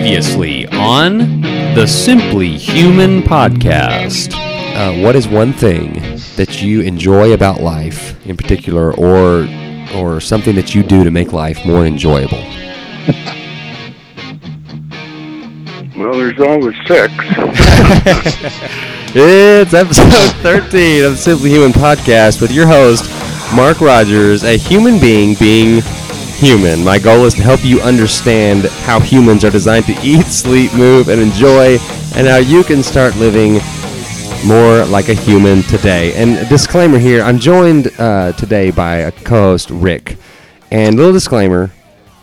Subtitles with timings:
[0.00, 1.42] Previously on
[1.74, 4.32] the Simply Human podcast.
[4.32, 5.92] Uh, what is one thing
[6.36, 9.46] that you enjoy about life in particular, or
[9.94, 12.42] or something that you do to make life more enjoyable?
[15.98, 17.12] Well, there's always sex.
[19.14, 20.10] It's episode
[20.42, 23.04] 13 of the Simply Human podcast with your host,
[23.54, 25.82] Mark Rogers, a human being being
[26.40, 26.82] human.
[26.82, 31.08] My goal is to help you understand how humans are designed to eat, sleep, move,
[31.08, 31.76] and enjoy,
[32.16, 33.60] and how you can start living
[34.46, 36.14] more like a human today.
[36.14, 40.16] And a disclaimer here I'm joined uh, today by a co host, Rick.
[40.70, 41.70] And little disclaimer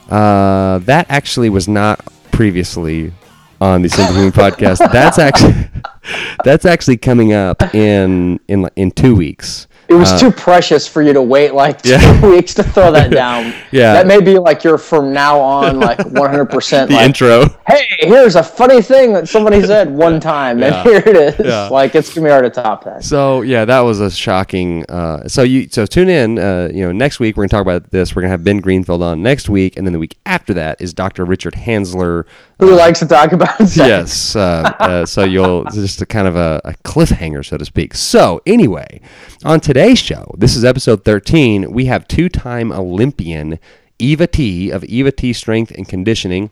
[0.09, 3.13] uh, that actually was not previously
[3.61, 4.80] on the Simple Human podcast.
[4.91, 5.70] That's actually.
[6.45, 9.67] That's actually coming up in in in two weeks.
[9.90, 12.30] It was Uh, too precious for you to wait like two Yeah.
[12.30, 13.54] weeks to throw that down.
[13.72, 13.94] Yeah.
[13.94, 17.45] That may be like you're from now on like 100% the like, intro.
[17.68, 20.81] hey, here's a funny thing that somebody said one time, Yeah.
[20.81, 21.45] and here it is.
[21.45, 21.67] Yeah.
[21.70, 23.03] Like it's gonna be hard to top that.
[23.03, 24.86] So yeah, that was a shocking.
[24.89, 26.38] Uh, so you so tune in.
[26.39, 28.16] Uh, you know, next week we're gonna talk about this.
[28.16, 30.94] We're gonna have Ben Greenfield on next week, and then the week after that is
[30.94, 31.26] Dr.
[31.26, 32.26] Richard Hansler.
[32.59, 33.78] Who likes to talk about sex?
[33.78, 34.36] Yes.
[34.36, 37.94] Uh, uh, so you'll just a kind of a, a cliffhanger, so to speak.
[37.94, 39.00] So anyway,
[39.45, 41.72] on today's show, this is episode 13.
[41.72, 43.59] We have two-time Olympian
[44.00, 46.50] Eva T of Eva T Strength and Conditioning.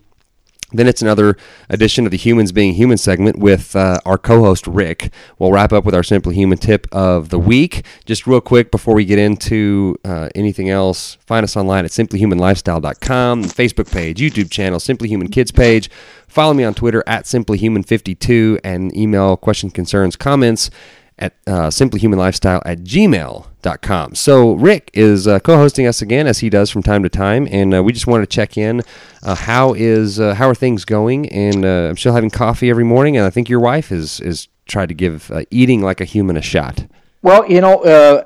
[0.71, 1.35] Then it's another
[1.67, 5.11] edition of the Humans Being Human segment with uh, our co host Rick.
[5.39, 7.83] We'll wrap up with our Simply Human tip of the week.
[8.05, 13.45] Just real quick before we get into uh, anything else, find us online at simplyhumanlifestyle.com,
[13.45, 15.89] Facebook page, YouTube channel, Simply Human Kids page.
[16.27, 20.69] Follow me on Twitter at simplyhuman52 and email questions, concerns, comments
[21.17, 24.15] at uh, simplyhumanlifestyle at gmail.com.
[24.15, 27.73] So Rick is uh, co-hosting us again as he does from time to time, and
[27.73, 28.81] uh, we just wanted to check in.
[29.23, 31.29] Uh, how is uh, how are things going?
[31.29, 34.47] And uh, I'm still having coffee every morning, and I think your wife is is
[34.65, 36.85] tried to give eating like a human a shot.
[37.21, 38.23] Well, you know,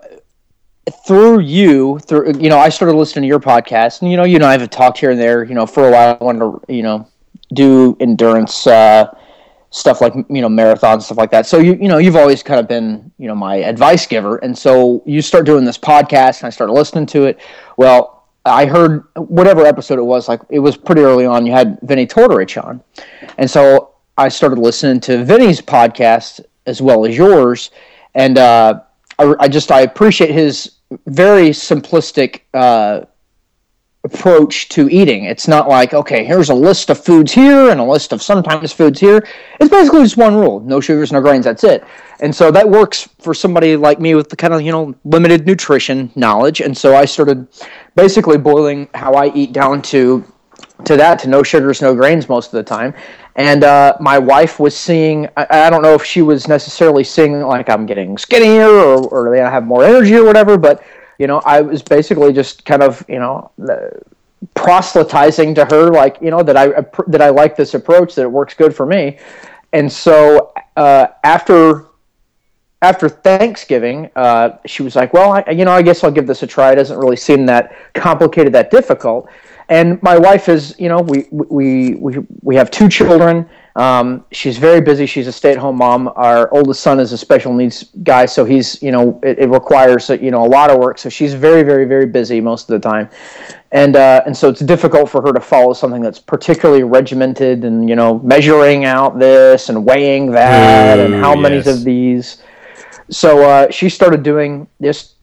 [1.05, 4.35] through you, through you know, I started listening to your podcast, and you know, you
[4.35, 5.43] and I have talked here and there.
[5.43, 7.07] You know, for a while, I wanted to, you know,
[7.53, 8.67] do endurance
[9.71, 11.45] stuff like you know marathons stuff like that.
[11.45, 14.57] So you you know, you've always kind of been you know my advice giver, and
[14.57, 17.39] so you start doing this podcast, and I started listening to it.
[17.77, 21.45] Well, I heard whatever episode it was, like it was pretty early on.
[21.45, 22.83] You had Vinny Tortorich on,
[23.37, 27.71] and so I started listening to Vinny's podcast as well as yours,
[28.15, 28.81] and uh,
[29.17, 33.05] I, I just I appreciate his very simplistic uh,
[34.03, 35.25] approach to eating.
[35.25, 38.71] It's not like okay, here's a list of foods here and a list of sometimes
[38.71, 39.27] foods here.
[39.59, 41.45] It's basically just one rule: no sugars, no grains.
[41.45, 41.83] That's it.
[42.21, 45.45] And so that works for somebody like me with the kind of you know limited
[45.45, 46.61] nutrition knowledge.
[46.61, 47.47] And so I started
[47.95, 50.23] basically boiling how I eat down to
[50.85, 52.93] to that to no sugars, no grains most of the time.
[53.35, 55.27] And uh, my wife was seeing.
[55.35, 59.35] I, I don't know if she was necessarily seeing like I'm getting skinnier or or
[59.35, 60.83] I have more energy or whatever, but
[61.19, 63.51] you know I was basically just kind of you know.
[64.55, 66.67] Proselytizing to her like you know that I
[67.07, 69.17] that I like this approach that it works good for me
[69.73, 71.85] and so uh, after
[72.81, 76.43] after Thanksgiving, uh, she was like, "Well, I, you know, I guess I'll give this
[76.43, 76.71] a try.
[76.71, 79.29] It doesn't really seem that complicated, that difficult."
[79.69, 83.47] And my wife is, you know, we we we we have two children.
[83.75, 85.05] Um, she's very busy.
[85.05, 86.11] She's a stay-at-home mom.
[86.15, 90.09] Our oldest son is a special needs guy, so he's, you know, it, it requires,
[90.09, 90.97] you know, a lot of work.
[90.97, 93.09] So she's very, very, very busy most of the time,
[93.71, 97.87] and uh, and so it's difficult for her to follow something that's particularly regimented and
[97.87, 102.41] you know measuring out this and weighing that and how many of these.
[103.11, 105.15] So uh, she started doing this,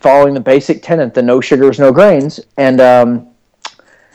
[0.00, 3.28] following the basic tenet, the no sugars, no grains, and um,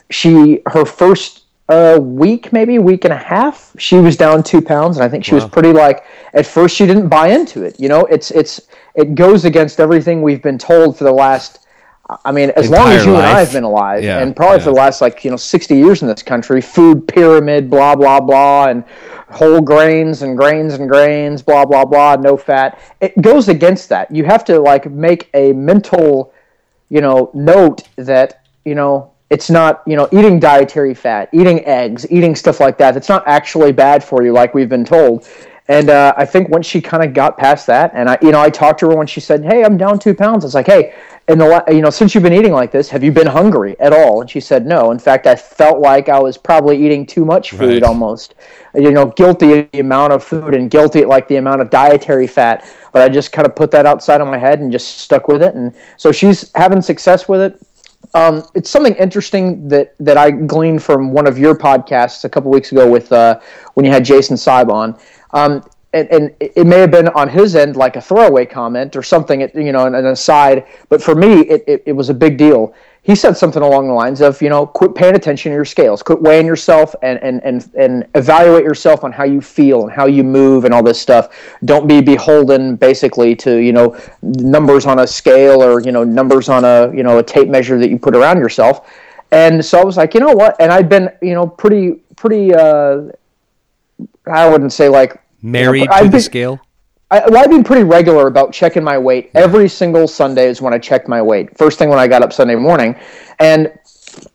[0.09, 4.97] she her first uh, week, maybe week and a half, she was down two pounds,
[4.97, 6.05] and I think she was pretty like.
[6.33, 7.79] At first, she didn't buy into it.
[7.79, 8.61] You know, it's it's
[8.95, 11.59] it goes against everything we've been told for the last.
[12.25, 14.57] I mean, as long as Entire you and I have been alive, Yeah, and probably
[14.57, 14.63] yeah.
[14.65, 18.19] for the last like you know sixty years in this country, food pyramid, blah blah
[18.19, 18.83] blah, and
[19.29, 22.77] whole grains and grains and grains, blah blah blah, no fat.
[22.99, 24.11] It goes against that.
[24.11, 26.33] You have to like make a mental,
[26.89, 32.05] you know, note that you know it's not you know eating dietary fat, eating eggs,
[32.11, 32.95] eating stuff like that.
[32.95, 35.27] It's not actually bad for you, like we've been told.
[35.69, 38.41] And uh, I think once she kind of got past that, and I, you know,
[38.41, 40.67] I talked to her when she said, "Hey, I'm down two pounds." I was like,
[40.67, 40.93] "Hey,
[41.29, 43.77] in the la- you know, since you've been eating like this, have you been hungry
[43.79, 44.91] at all?" And she said, "No.
[44.91, 47.83] In fact, I felt like I was probably eating too much food, Right.
[47.83, 48.35] almost.
[48.75, 51.69] You know, guilty at the amount of food and guilty at like the amount of
[51.69, 52.65] dietary fat.
[52.91, 55.41] But I just kind of put that outside of my head and just stuck with
[55.41, 55.55] it.
[55.55, 57.57] And so she's having success with it.
[58.13, 62.51] Um, it's something interesting that that I gleaned from one of your podcasts a couple
[62.51, 63.39] weeks ago with uh,
[63.73, 64.97] when you had Jason Seib on.
[65.31, 65.63] Um,
[65.93, 69.41] and, and, it may have been on his end like a throwaway comment or something,
[69.41, 70.65] you know, an, aside.
[70.89, 72.73] But for me, it, it, it was a big deal
[73.03, 76.01] he said something along the lines of, you know, quit paying attention to your scales,
[76.01, 80.05] quit weighing yourself and, and, and, and evaluate yourself on how you feel and how
[80.05, 81.37] you move and all this stuff.
[81.65, 86.47] Don't be beholden basically to, you know, numbers on a scale or, you know, numbers
[86.47, 88.89] on a, you know, a tape measure that you put around yourself.
[89.31, 90.55] And so I was like, you know what?
[90.61, 93.01] And I'd been, you know, pretty, pretty, uh,
[94.27, 96.59] I wouldn't say like married know, to been, the scale.
[97.11, 99.29] I, well, I've been pretty regular about checking my weight.
[99.35, 101.55] Every single Sunday is when I checked my weight.
[101.57, 102.95] First thing when I got up Sunday morning,
[103.39, 103.71] and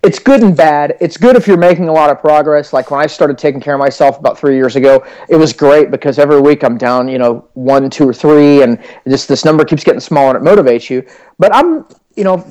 [0.02, 0.96] it's good and bad.
[1.00, 2.72] It's good if you're making a lot of progress.
[2.72, 5.90] Like when I started taking care of myself about three years ago, it was great
[5.90, 9.64] because every week I'm down, you know, one, two, or three, and just this number
[9.64, 11.06] keeps getting smaller and it motivates you.
[11.38, 12.46] But I'm, you know,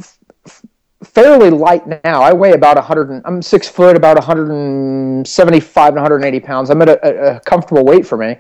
[1.04, 2.22] fairly light now.
[2.22, 3.10] I weigh about 100.
[3.10, 6.70] And, I'm six foot, about 175 to 180 pounds.
[6.70, 8.38] I'm at a, a comfortable weight for me,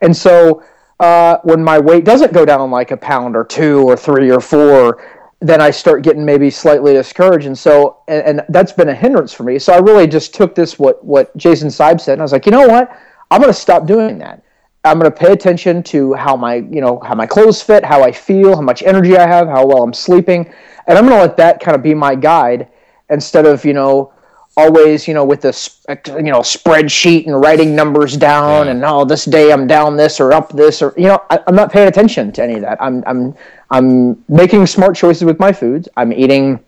[0.00, 0.62] and so
[1.00, 4.40] uh, when my weight doesn't go down like a pound or two or three or
[4.40, 5.02] four,
[5.40, 7.46] then I start getting maybe slightly discouraged.
[7.46, 9.58] And so, and, and that's been a hindrance for me.
[9.58, 12.44] So I really just took this, what, what Jason Seib said, and I was like,
[12.44, 12.94] you know what?
[13.30, 14.42] I'm going to stop doing that.
[14.84, 18.02] I'm going to pay attention to how my, you know, how my clothes fit, how
[18.02, 20.50] I feel, how much energy I have, how well I'm sleeping.
[20.86, 22.68] And I'm going to let that kind of be my guide
[23.10, 24.12] instead of, you know,
[24.56, 28.72] always, you know, with this, you know, spreadsheet and writing numbers down yeah.
[28.72, 31.54] and oh, this day I'm down this or up this or you know, I, am
[31.54, 32.80] not paying attention to any of that.
[32.80, 33.34] I'm I'm
[33.70, 35.88] I'm making smart choices with my foods.
[35.96, 36.60] I'm eating,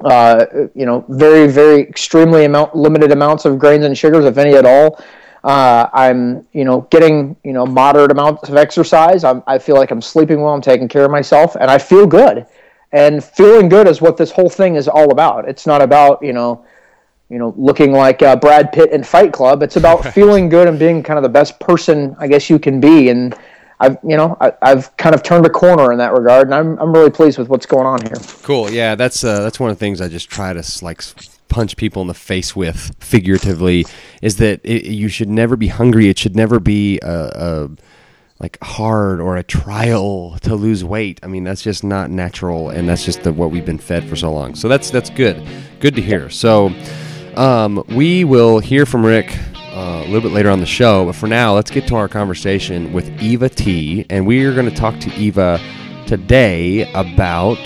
[0.00, 4.54] uh, you know, very very extremely amount limited amounts of grains and sugars, if any
[4.54, 5.02] at all.
[5.44, 9.24] Uh, I'm, you know, getting, you know, moderate amounts of exercise.
[9.24, 10.52] I'm, I feel like I'm sleeping well.
[10.52, 12.46] I'm taking care of myself, and I feel good.
[12.92, 15.48] And feeling good is what this whole thing is all about.
[15.48, 16.64] It's not about, you know,
[17.28, 19.62] you know, looking like uh, Brad Pitt in Fight Club.
[19.62, 20.14] It's about right.
[20.14, 23.10] feeling good and being kind of the best person I guess you can be.
[23.10, 23.36] And
[23.80, 26.78] I've, you know, I, have kind of turned a corner in that regard, and I'm,
[26.78, 28.16] I'm really pleased with what's going on here.
[28.42, 28.70] Cool.
[28.70, 31.02] Yeah, that's uh, that's one of the things I just try to like
[31.48, 33.84] punch people in the face with figuratively
[34.22, 36.08] is that it, you should never be hungry.
[36.08, 37.70] It should never be a, a
[38.40, 41.20] like hard or a trial to lose weight.
[41.22, 44.16] I mean, that's just not natural, and that's just the, what we've been fed for
[44.16, 44.54] so long.
[44.54, 45.42] So that's that's good,
[45.80, 46.30] good to hear.
[46.30, 46.72] So.
[47.36, 49.38] Um, we will hear from Rick
[49.70, 52.08] uh, a little bit later on the show, but for now, let's get to our
[52.08, 54.04] conversation with Eva T.
[54.10, 55.60] And we are going to talk to Eva
[56.08, 57.58] today about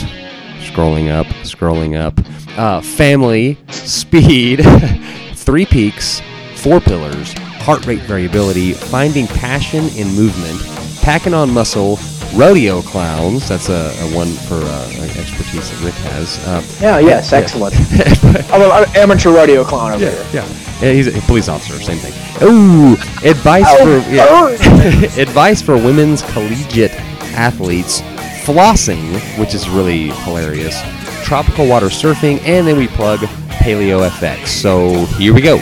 [0.63, 2.19] scrolling up, scrolling up,
[2.59, 4.63] uh, family, speed,
[5.35, 6.21] three peaks,
[6.57, 7.33] four pillars,
[7.63, 10.61] heart rate variability, finding passion in movement,
[11.03, 11.99] packing on muscle,
[12.35, 13.49] rodeo clowns.
[13.49, 14.89] That's a, a one for uh,
[15.19, 16.39] expertise that Rick has.
[16.47, 17.75] Uh, yeah, yes, excellent.
[18.53, 20.43] I'm an amateur rodeo clown over yeah, here.
[20.43, 20.93] Yeah, yeah.
[20.93, 22.13] He's a police officer, same thing.
[22.43, 22.95] Ooh,
[23.29, 25.21] advice oh, for yeah.
[25.23, 26.93] advice for women's collegiate
[27.35, 28.03] athletes,
[28.45, 30.81] flossing, which is really hilarious,
[31.25, 34.49] tropical water surfing, and then we plug PaleoFX.
[34.49, 35.61] So here we go.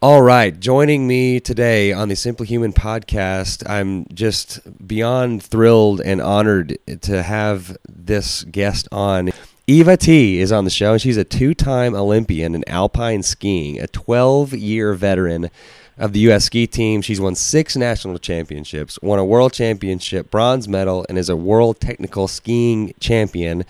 [0.00, 6.20] All right, joining me today on the Simply Human podcast, I'm just beyond thrilled and
[6.20, 9.30] honored to have this guest on.
[9.68, 13.78] Eva T is on the show, and she's a two time Olympian in alpine skiing,
[13.78, 15.50] a 12 year veteran
[15.98, 16.44] of the U.S.
[16.44, 17.02] ski team.
[17.02, 21.80] She's won six national championships, won a world championship bronze medal, and is a world
[21.80, 23.64] technical skiing champion.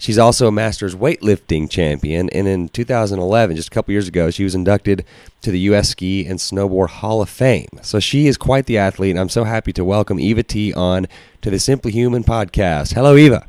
[0.00, 4.44] She's also a Masters weightlifting champion, and in 2011, just a couple years ago, she
[4.44, 5.04] was inducted
[5.42, 5.88] to the U.S.
[5.88, 7.68] Ski and Snowboard Hall of Fame.
[7.82, 11.08] So she is quite the athlete, and I'm so happy to welcome Eva T on
[11.42, 12.94] to the Simply Human podcast.
[12.94, 13.47] Hello, Eva.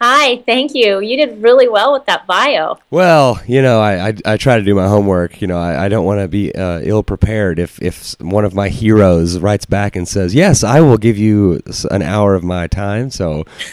[0.00, 1.00] Hi, thank you.
[1.00, 2.78] You did really well with that bio.
[2.88, 5.42] Well, you know, I, I, I try to do my homework.
[5.42, 7.58] You know, I, I don't want to be uh, ill prepared.
[7.58, 11.60] If if one of my heroes writes back and says, "Yes, I will give you
[11.90, 13.44] an hour of my time," so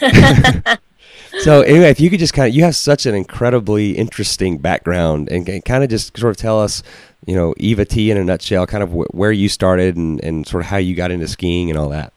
[1.38, 5.28] so anyway, if you could just kind of, you have such an incredibly interesting background,
[5.30, 6.82] and, and kind of just sort of tell us,
[7.24, 10.44] you know, Eva T in a nutshell, kind of wh- where you started and, and
[10.44, 12.12] sort of how you got into skiing and all that.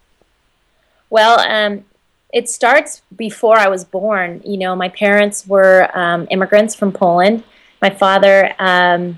[1.11, 1.85] Well, um,
[2.31, 4.41] it starts before I was born.
[4.45, 7.43] You know, my parents were um, immigrants from Poland.
[7.81, 9.17] My father um,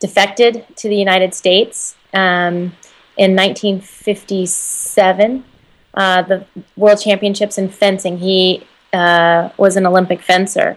[0.00, 2.72] defected to the United States um,
[3.16, 5.44] in 1957.
[5.92, 8.18] Uh, the World Championships in fencing.
[8.18, 10.76] He uh, was an Olympic fencer,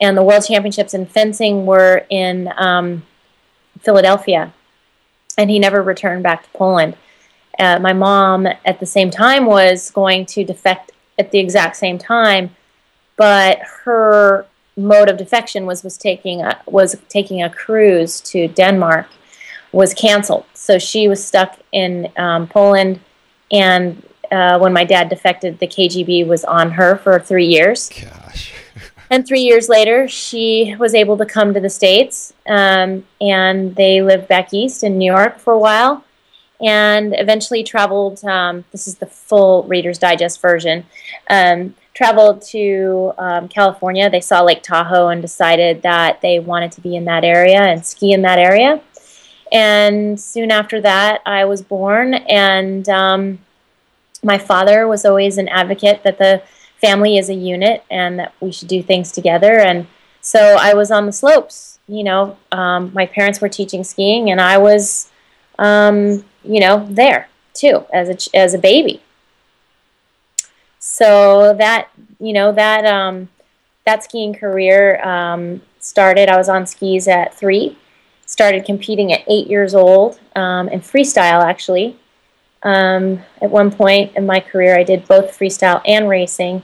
[0.00, 3.04] and the World Championships in fencing were in um,
[3.80, 4.54] Philadelphia,
[5.36, 6.96] and he never returned back to Poland.
[7.58, 11.98] Uh, my mom, at the same time, was going to defect at the exact same
[11.98, 12.54] time,
[13.16, 14.46] but her
[14.76, 19.06] mode of defection was was taking a, was taking a cruise to Denmark
[19.72, 20.44] was canceled.
[20.54, 23.00] So she was stuck in um, Poland,
[23.50, 27.88] and uh, when my dad defected, the KGB was on her for three years.
[27.88, 28.52] Gosh.
[29.08, 34.02] And three years later, she was able to come to the States, um, and they
[34.02, 36.02] lived back east in New York for a while,
[36.60, 38.24] and eventually traveled.
[38.24, 40.84] Um, this is the full Reader's Digest version.
[41.28, 44.10] Um, traveled to um, California.
[44.10, 47.84] They saw Lake Tahoe and decided that they wanted to be in that area and
[47.84, 48.82] ski in that area.
[49.50, 53.38] And soon after that, I was born, and um,
[54.22, 56.42] my father was always an advocate that the
[56.80, 59.58] family is a unit and that we should do things together.
[59.58, 59.86] And
[60.20, 61.78] so I was on the slopes.
[61.88, 65.10] You know, um, my parents were teaching skiing, and I was,
[65.58, 69.00] um, you know, there too as a as a baby.
[70.78, 71.88] So that
[72.20, 73.28] you know that um,
[73.86, 76.28] that skiing career um, started.
[76.28, 77.76] I was on skis at three.
[78.26, 81.96] Started competing at eight years old um, in freestyle actually.
[82.62, 86.62] Um, at one point in my career, I did both freestyle and racing.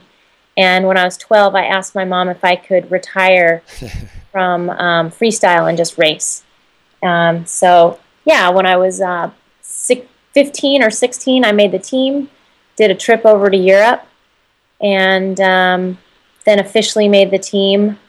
[0.57, 3.63] And when I was 12, I asked my mom if I could retire
[4.31, 6.43] from um, freestyle and just race.
[7.01, 9.31] Um, so, yeah, when I was uh,
[10.33, 12.29] 15 or 16, I made the team,
[12.75, 14.05] did a trip over to Europe,
[14.81, 15.97] and um,
[16.45, 17.99] then officially made the team.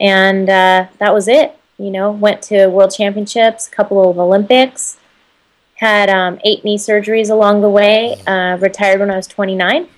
[0.00, 1.56] And uh, that was it.
[1.78, 4.98] You know, went to World Championships, a couple of Olympics,
[5.74, 9.88] had um, eight knee surgeries along the way, uh, retired when I was 29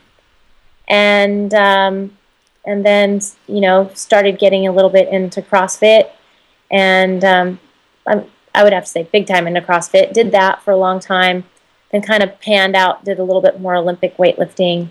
[0.88, 2.16] and um,
[2.64, 6.10] and then you know started getting a little bit into CrossFit,
[6.70, 7.60] and um,
[8.06, 8.24] I,
[8.54, 10.12] I would have to say big time into CrossFit.
[10.12, 11.44] Did that for a long time,
[11.94, 13.04] then kind of panned out.
[13.04, 14.88] Did a little bit more Olympic weightlifting.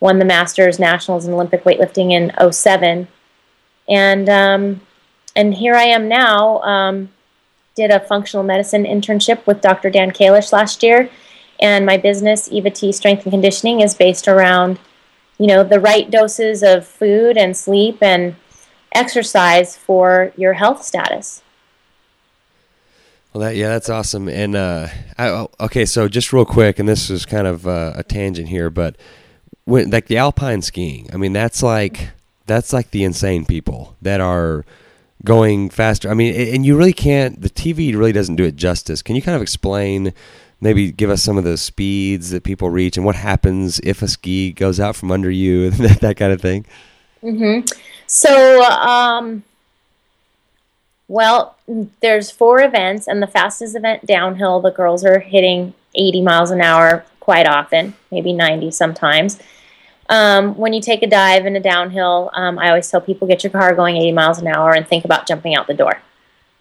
[0.00, 3.06] Won the Masters, Nationals, and Olympic weightlifting in 07.
[3.88, 4.80] and um,
[5.36, 6.60] and here I am now.
[6.62, 7.10] Um,
[7.76, 9.90] did a functional medicine internship with Dr.
[9.90, 11.08] Dan Kalish last year,
[11.60, 14.80] and my business Eva T Strength and Conditioning is based around
[15.38, 18.34] you know the right doses of food and sleep and
[18.92, 21.42] exercise for your health status.
[23.32, 24.28] Well, that yeah, that's awesome.
[24.28, 27.92] And uh, I, oh, okay, so just real quick, and this is kind of uh,
[27.94, 28.96] a tangent here, but
[29.64, 32.10] when like the alpine skiing, I mean, that's like
[32.46, 34.64] that's like the insane people that are
[35.24, 36.10] going faster.
[36.10, 37.40] I mean, and you really can't.
[37.40, 39.00] The TV really doesn't do it justice.
[39.02, 40.12] Can you kind of explain
[40.60, 44.08] maybe give us some of the speeds that people reach and what happens if a
[44.08, 46.64] ski goes out from under you that, that kind of thing
[47.22, 47.66] mm-hmm.
[48.06, 49.42] so um,
[51.10, 51.56] well
[52.00, 56.60] there's four events and the fastest event downhill the girls are hitting 80 miles an
[56.60, 59.38] hour quite often maybe 90 sometimes.
[60.08, 63.42] Um, when you take a dive in a downhill um, i always tell people get
[63.42, 66.00] your car going 80 miles an hour and think about jumping out the door.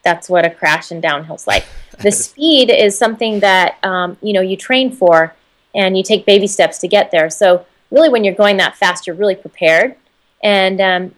[0.03, 1.65] That's what a crash in downhill's like.
[1.99, 5.35] The speed is something that um, you know you train for
[5.75, 7.29] and you take baby steps to get there.
[7.29, 9.95] So really when you're going that fast you're really prepared.
[10.41, 11.15] And um,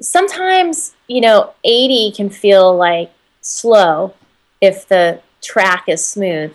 [0.00, 3.10] sometimes you know 80 can feel like
[3.40, 4.14] slow
[4.60, 6.54] if the track is smooth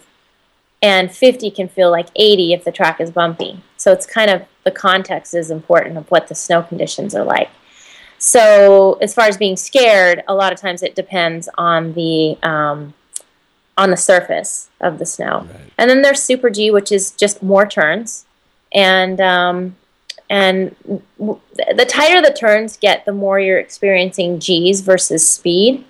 [0.82, 4.44] and 50 can feel like 80 if the track is bumpy so it's kind of
[4.64, 7.50] the context is important of what the snow conditions are like
[8.18, 12.94] so as far as being scared a lot of times it depends on the um,
[13.78, 15.48] on the surface of the snow.
[15.52, 15.74] Right.
[15.78, 18.26] And then there's Super G, which is just more turns,
[18.74, 19.76] and um,
[20.32, 20.74] and
[21.20, 25.84] the tighter the turns get, the more you're experiencing G's versus speed.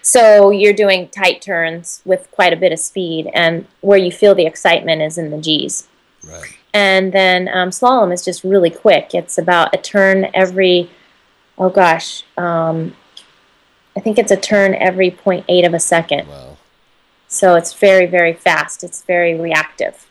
[0.00, 4.34] So you're doing tight turns with quite a bit of speed, and where you feel
[4.34, 5.88] the excitement is in the G's.
[6.26, 6.56] Right.
[6.72, 9.10] And then um, slalom is just really quick.
[9.12, 10.90] It's about a turn every,
[11.58, 12.96] oh gosh, um,
[13.94, 16.28] I think it's a turn every 0.8 of a second.
[16.28, 16.56] Wow.
[17.28, 18.82] So it's very, very fast.
[18.82, 20.06] It's very reactive.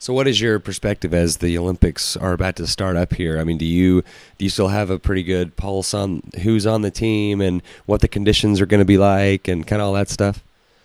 [0.00, 3.38] So, what is your perspective as the Olympics are about to start up here?
[3.38, 4.00] I mean, do you
[4.38, 8.00] do you still have a pretty good pulse on who's on the team and what
[8.00, 10.42] the conditions are going to be like and kind of all that stuff?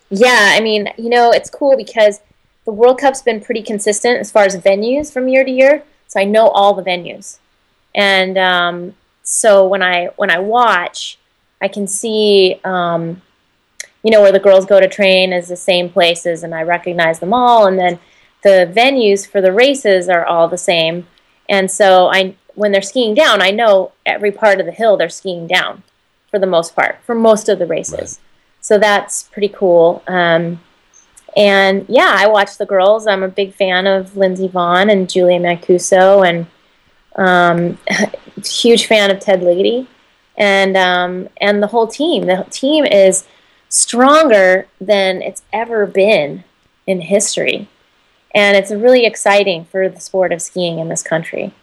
[0.09, 2.19] Yeah, I mean, you know, it's cool because
[2.65, 5.83] the World Cup's been pretty consistent as far as venues from year to year.
[6.07, 7.37] So I know all the venues,
[7.95, 11.17] and um, so when I when I watch,
[11.61, 13.21] I can see um,
[14.03, 17.19] you know, where the girls go to train is the same places, and I recognize
[17.19, 17.65] them all.
[17.65, 17.97] And then
[18.45, 21.07] the venues for the races are all the same.
[21.49, 25.09] And so I, when they're skiing down, I know every part of the hill they're
[25.09, 25.81] skiing down
[26.29, 27.99] for the most part, for most of the races.
[27.99, 28.19] Right.
[28.61, 30.03] So that's pretty cool.
[30.07, 30.61] Um,
[31.35, 33.07] and yeah, I watch the girls.
[33.07, 36.45] I'm a big fan of Lindsey Vonn and Julia Mancuso, and
[37.15, 37.79] um,
[38.45, 39.87] huge fan of Ted Ligety.
[40.37, 42.27] and um, and the whole team.
[42.27, 43.25] The team is
[43.69, 46.43] stronger than it's ever been
[46.87, 47.67] in history,
[48.35, 51.53] and it's really exciting for the sport of skiing in this country.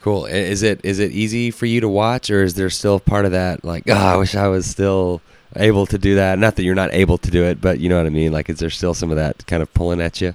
[0.00, 0.26] Cool.
[0.26, 3.32] Is it is it easy for you to watch, or is there still part of
[3.32, 5.20] that like, oh, I wish I was still
[5.56, 6.38] able to do that?
[6.38, 8.30] Not that you're not able to do it, but you know what I mean.
[8.30, 10.34] Like, is there still some of that kind of pulling at you?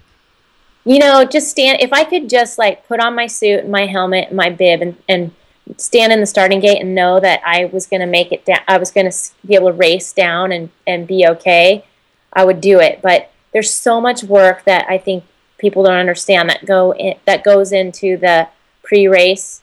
[0.85, 1.81] you know, just stand.
[1.81, 4.81] If I could just like put on my suit and my helmet and my bib
[4.81, 5.31] and, and
[5.77, 8.59] stand in the starting gate and know that I was going to make it down,
[8.67, 11.85] I was going to be able to race down and, and be okay,
[12.33, 13.01] I would do it.
[13.01, 15.23] But there's so much work that I think
[15.63, 18.47] people don't understand that go in, that goes into the
[18.83, 19.61] pre-race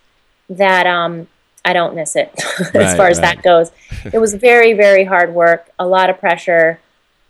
[0.49, 1.29] that um,
[1.65, 3.37] I don't miss it as Right, far as right.
[3.37, 3.71] that goes.
[4.15, 6.81] It was very, very hard work, a lot of pressure,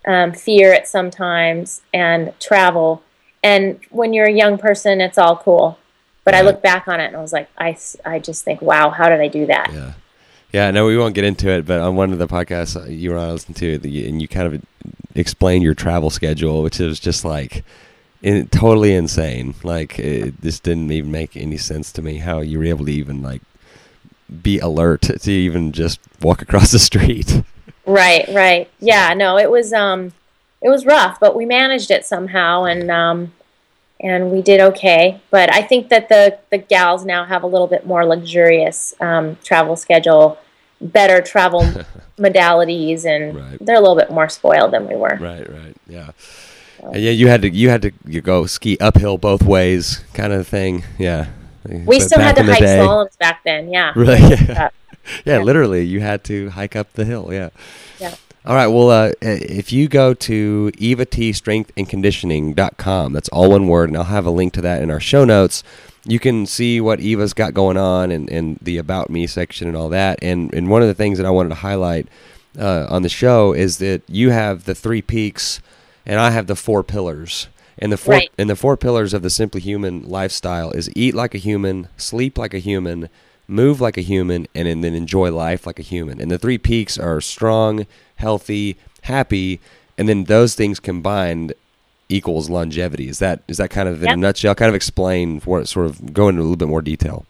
[0.07, 3.03] um, fear at sometimes, and travel.
[3.43, 5.79] And when you're a young person, it's all cool.
[6.25, 8.91] But I look back on it and I was like, I, I just think, wow,
[8.91, 9.71] how did I do that?
[9.73, 9.93] Yeah.
[10.53, 13.19] Yeah, no, we won't get into it, but on one of the podcasts you were
[13.19, 14.63] on listening to, the, and you kind of
[15.15, 17.65] explained your travel schedule, which is just like
[18.23, 19.55] totally insane.
[19.63, 22.93] Like, it just didn't even make any sense to me how you were able to
[22.93, 23.43] even like
[24.43, 27.43] be alert to even just walk across the street.
[27.87, 28.71] Right, right.
[28.79, 30.13] Yeah, no, it was um
[30.63, 33.33] it was rough, but we managed it somehow and um
[33.99, 35.21] and we did okay.
[35.31, 39.37] But I think that the the gals now have a little bit more luxurious um,
[39.43, 40.39] travel schedule,
[40.81, 41.63] better travel
[42.19, 43.59] modalities and Right.
[43.61, 45.19] they're a little bit more spoiled than we were.
[45.21, 46.11] Right, right, yeah,
[46.83, 47.11] and yeah.
[47.11, 50.85] You had to you had to you go ski uphill both ways, kind of thing.
[50.99, 51.27] Yeah,
[51.69, 53.93] We But still had to hike day- slaloms back then, yeah.
[53.97, 54.19] Really?
[54.47, 54.69] Yeah.
[55.25, 55.39] Yeah.
[55.39, 57.31] literally, you had to hike up the hill.
[57.33, 57.51] Yeah.
[57.99, 58.15] Yeah.
[58.47, 58.69] All right.
[58.69, 63.89] Well, uh, if you go to Eva T Strength and Conditioning.com, that's all one word,
[63.91, 65.63] and I'll have a link to that in our show notes.
[66.07, 69.77] You can see what Eva's got going on and, and the About Me section and
[69.77, 70.19] all that.
[70.23, 72.09] And, and one of the things that I wanted to highlight
[72.59, 75.61] uh, on the show is that you have the three peaks
[76.07, 77.49] and I have the four pillars.
[77.79, 78.31] And the four Right.
[78.37, 82.37] and the four pillars of the simply human lifestyle is eat like a human, sleep
[82.37, 83.09] like a human,
[83.49, 86.21] move like a human, and, and then enjoy life like a human.
[86.21, 87.87] And the three peaks are strong,
[88.17, 89.61] healthy, happy,
[89.97, 91.55] and then those things combined
[92.09, 93.09] equals longevity.
[93.09, 94.15] Is that is that kind of in Yep.
[94.15, 94.55] a nutshell?
[94.55, 97.25] Kind of explain for sort of go into a little bit more detail.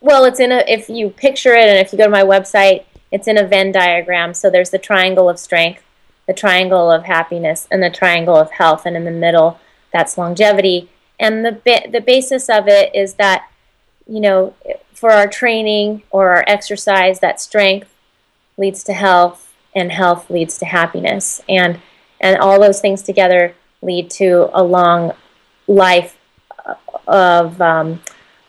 [0.00, 2.84] Well, it's in a if you picture it and if you go to my website,
[3.10, 4.32] it's in a Venn diagram.
[4.34, 5.82] So there's the triangle of strength,
[6.26, 9.58] the triangle of happiness, and the triangle of health, and in the middle,
[9.92, 10.90] that's longevity.
[11.20, 13.48] And the ba- the basis of it is that
[14.06, 14.54] you know,
[14.92, 17.88] for our training or our exercise, that strength
[18.58, 21.80] leads to health, and health leads to happiness, and
[22.20, 25.12] and all those things together lead to a long
[25.66, 26.16] life
[26.64, 26.74] uh,
[27.06, 28.00] of um,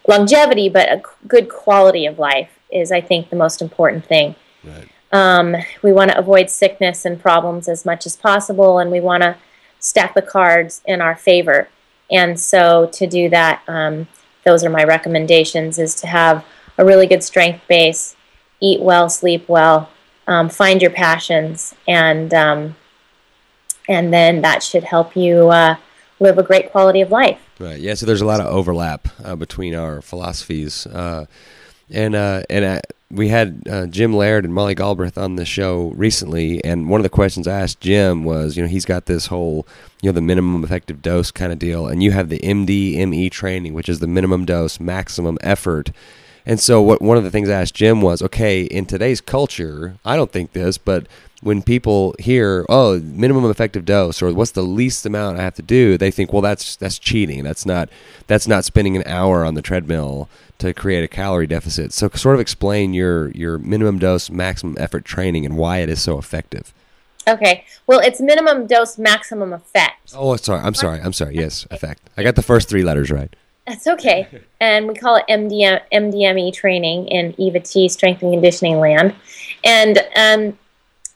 [0.07, 4.35] longevity, but a good quality of life is, I think, the most important thing.
[4.63, 4.87] Right.
[5.11, 9.23] Um, we want to avoid sickness and problems as much as possible, and we want
[9.23, 9.37] to
[9.79, 11.69] stack the cards in our favor.
[12.11, 14.07] And so, to do that, um,
[14.45, 16.45] those are my recommendations: is to have
[16.77, 18.15] a really good strength base,
[18.59, 19.89] eat well, sleep well,
[20.27, 22.75] um, find your passions, and um,
[23.87, 25.75] and then that should help you uh,
[26.19, 27.39] live a great quality of life.
[27.59, 27.79] Right.
[27.79, 27.93] Yeah.
[27.93, 31.25] So there's a lot of overlap uh, between our philosophies, uh,
[31.89, 35.93] and uh, and uh, we had uh, Jim Laird and Molly Galbraith on the show
[35.95, 39.27] recently, and one of the questions I asked Jim was, you know, he's got this
[39.27, 39.67] whole,
[40.01, 43.73] you know, the minimum effective dose kind of deal, and you have the MDME training,
[43.73, 45.91] which is the minimum dose, maximum effort.
[46.47, 49.97] And so, what one of the things I asked Jim was, okay, in today's culture,
[50.03, 51.07] I don't think this, but
[51.41, 55.61] when people hear, oh, minimum effective dose, or what's the least amount I have to
[55.61, 57.43] do, they think, well, that's that's cheating.
[57.43, 57.89] That's not
[58.25, 60.27] that's not spending an hour on the treadmill
[60.59, 61.93] to create a calorie deficit.
[61.93, 66.01] So, sort of explain your your minimum dose, maximum effort training and why it is
[66.01, 66.73] so effective.
[67.27, 67.65] Okay.
[67.87, 70.13] Well, it's minimum dose, maximum effect.
[70.15, 71.35] Oh, sorry, I'm sorry, I'm sorry.
[71.35, 72.01] Yes, effect.
[72.17, 73.35] I got the first three letters right.
[73.67, 74.27] That's okay.
[74.59, 79.15] And we call it MDM, MDME training in Eva T strength and conditioning land.
[79.63, 80.57] And um,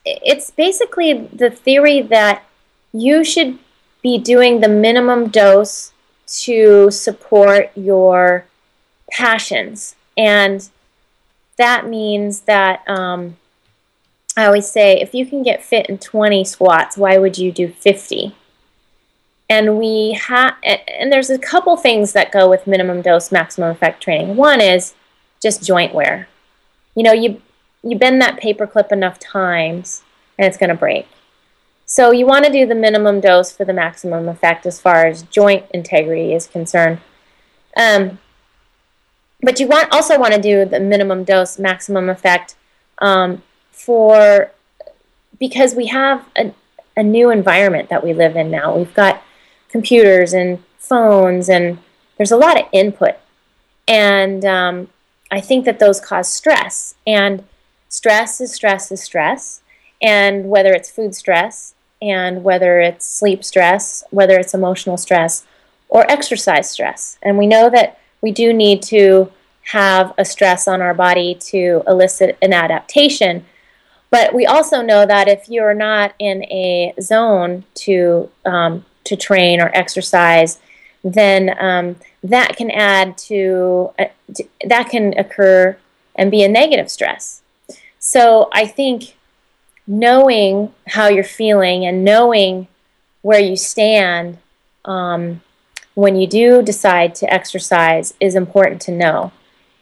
[0.04, 2.43] it's basically the theory that
[2.91, 3.60] you should
[4.02, 5.93] be doing the minimum dose
[6.28, 8.45] to support your
[9.12, 9.95] passions.
[10.17, 10.69] And
[11.58, 13.38] that means that um,
[14.36, 17.69] I always say if you can get fit in 20 squats, why would you do
[17.69, 18.36] 50?
[19.50, 24.02] and we have and there's a couple things that go with minimum dose maximum effect
[24.02, 24.93] training one is
[25.41, 26.28] just joint wear
[26.95, 27.41] you know you
[27.84, 30.04] you bend that paper clip enough times
[30.38, 31.08] and it's going to break
[31.86, 35.24] so you want to do the minimum dose for the maximum effect as far as
[35.24, 37.00] joint integrity is concerned
[37.76, 38.19] um,
[39.41, 42.56] but you want also want to do the minimum dose maximum effect
[42.99, 44.52] um, for
[45.39, 46.54] because we have a,
[46.97, 48.75] a new environment that we live in now.
[48.75, 49.23] We've got
[49.69, 51.80] computers and phones, and
[52.17, 53.15] there's a lot of input.
[53.88, 54.89] And um,
[55.32, 56.95] I think that those cause stress.
[57.08, 57.43] And
[57.88, 59.62] stress is stress is stress.
[60.02, 65.45] And whether it's food stress, and whether it's sleep stress, whether it's emotional stress,
[65.89, 67.17] or exercise stress.
[67.21, 69.32] And we know that we do need to
[69.63, 73.45] have a stress on our body to elicit an adaptation.
[74.10, 79.62] But we also know that if you're not in a zone to um, to train
[79.62, 80.60] or exercise,
[81.03, 84.05] then um, that can add to, uh,
[84.36, 85.77] to that can occur
[86.15, 87.41] and be a negative stress.
[87.99, 89.15] So I think
[89.88, 92.67] knowing how you're feeling and knowing
[93.21, 94.38] where you stand
[94.86, 95.41] um,
[95.95, 99.32] when you do decide to exercise is important to know.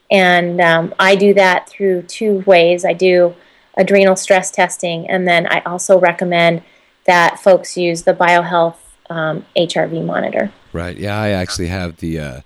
[0.10, 2.86] And um, I do that through two ways.
[2.86, 3.36] I do
[3.78, 6.64] adrenal stress testing, and then I also recommend
[7.06, 8.78] that folks use the BioHealth
[9.10, 10.52] um, HRV monitor.
[10.74, 10.98] Right.
[10.98, 12.20] Yeah, I actually have the.
[12.20, 12.42] Uh,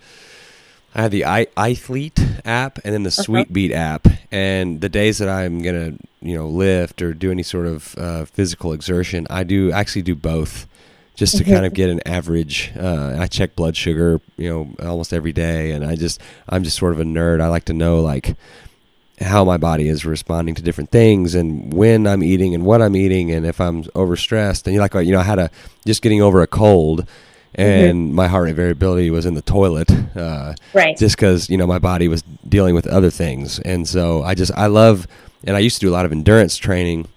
[0.93, 3.24] I have the i iThlete app and then the uh-huh.
[3.24, 4.08] SweetBeat app.
[4.30, 8.26] And the days that I'm gonna, you know, lift or do any sort of uh,
[8.26, 10.67] physical exertion, I do actually do both
[11.15, 12.71] just to kind of get an average.
[12.78, 16.78] Uh, I check blood sugar, you know, almost every day, and I just I'm just
[16.78, 17.41] sort of a nerd.
[17.41, 18.36] I like to know like
[19.21, 22.95] how my body is responding to different things and when I'm eating and what I'm
[22.95, 25.52] eating and if I'm overstressed and you like you know I had a
[25.86, 27.06] just getting over a cold
[27.54, 28.15] and mm-hmm.
[28.15, 31.80] my heart rate variability was in the toilet uh, right just because you know my
[31.80, 35.08] body was dealing with other things and so I just I love
[35.43, 37.08] and I used to do a lot of endurance training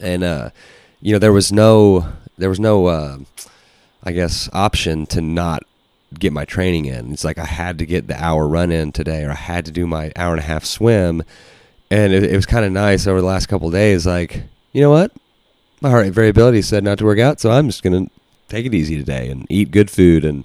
[0.00, 0.50] and uh,
[1.02, 3.18] you know there was no there was no, uh,
[4.02, 5.62] I guess, option to not
[6.18, 7.12] get my training in.
[7.12, 9.70] It's like I had to get the hour run in today, or I had to
[9.70, 11.22] do my hour and a half swim.
[11.90, 14.06] And it, it was kind of nice over the last couple days.
[14.06, 15.12] Like, you know what?
[15.80, 18.06] My heart rate variability said not to work out, so I'm just gonna
[18.48, 20.44] take it easy today and eat good food and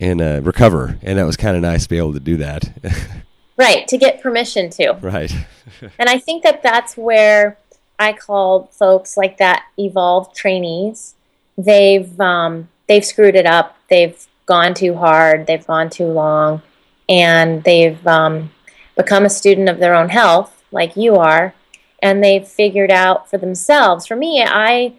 [0.00, 0.98] and uh, recover.
[1.02, 2.64] And that was kind of nice to be able to do that.
[3.56, 4.92] right to get permission to.
[5.00, 5.32] Right.
[5.98, 7.56] and I think that that's where
[7.98, 11.13] I call folks like that evolved trainees
[11.56, 13.76] they've um, they've screwed it up.
[13.88, 15.46] They've gone too hard.
[15.46, 16.62] They've gone too long,
[17.08, 18.50] and they've um,
[18.96, 21.54] become a student of their own health, like you are,
[22.02, 24.06] and they've figured out for themselves.
[24.06, 24.94] For me, I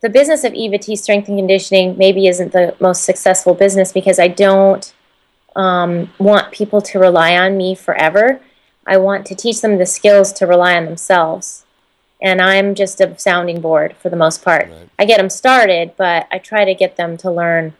[0.00, 4.18] the business of Eva T strength and conditioning maybe isn't the most successful business because
[4.18, 4.92] I don't
[5.54, 8.40] um, want people to rely on me forever.
[8.86, 11.64] I want to teach them the skills to rely on themselves
[12.22, 14.70] and I'm just a sounding board for the most part.
[14.70, 14.88] Right.
[14.98, 17.74] I get them started, but I try to get them to learn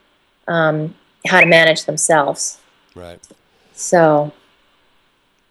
[0.49, 0.95] um,
[1.27, 2.59] how to manage themselves.
[2.95, 3.21] Right.
[3.73, 4.33] So.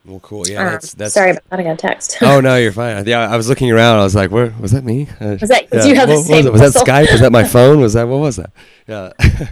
[0.03, 0.47] Well, cool.
[0.47, 1.37] Yeah, um, that's, that's sorry.
[1.51, 2.17] I got a text.
[2.21, 3.05] oh no, you're fine.
[3.05, 3.99] Yeah, I was looking around.
[3.99, 4.83] I was like, "Where was that?
[4.83, 5.07] Me?
[5.19, 5.67] Uh, was that?
[5.71, 5.85] Yeah.
[5.85, 6.51] you have what, the same?
[6.51, 7.11] Was, was, that Skype?
[7.11, 7.79] Was that my phone?
[7.79, 8.51] Was that what was that?
[8.87, 9.11] Yeah,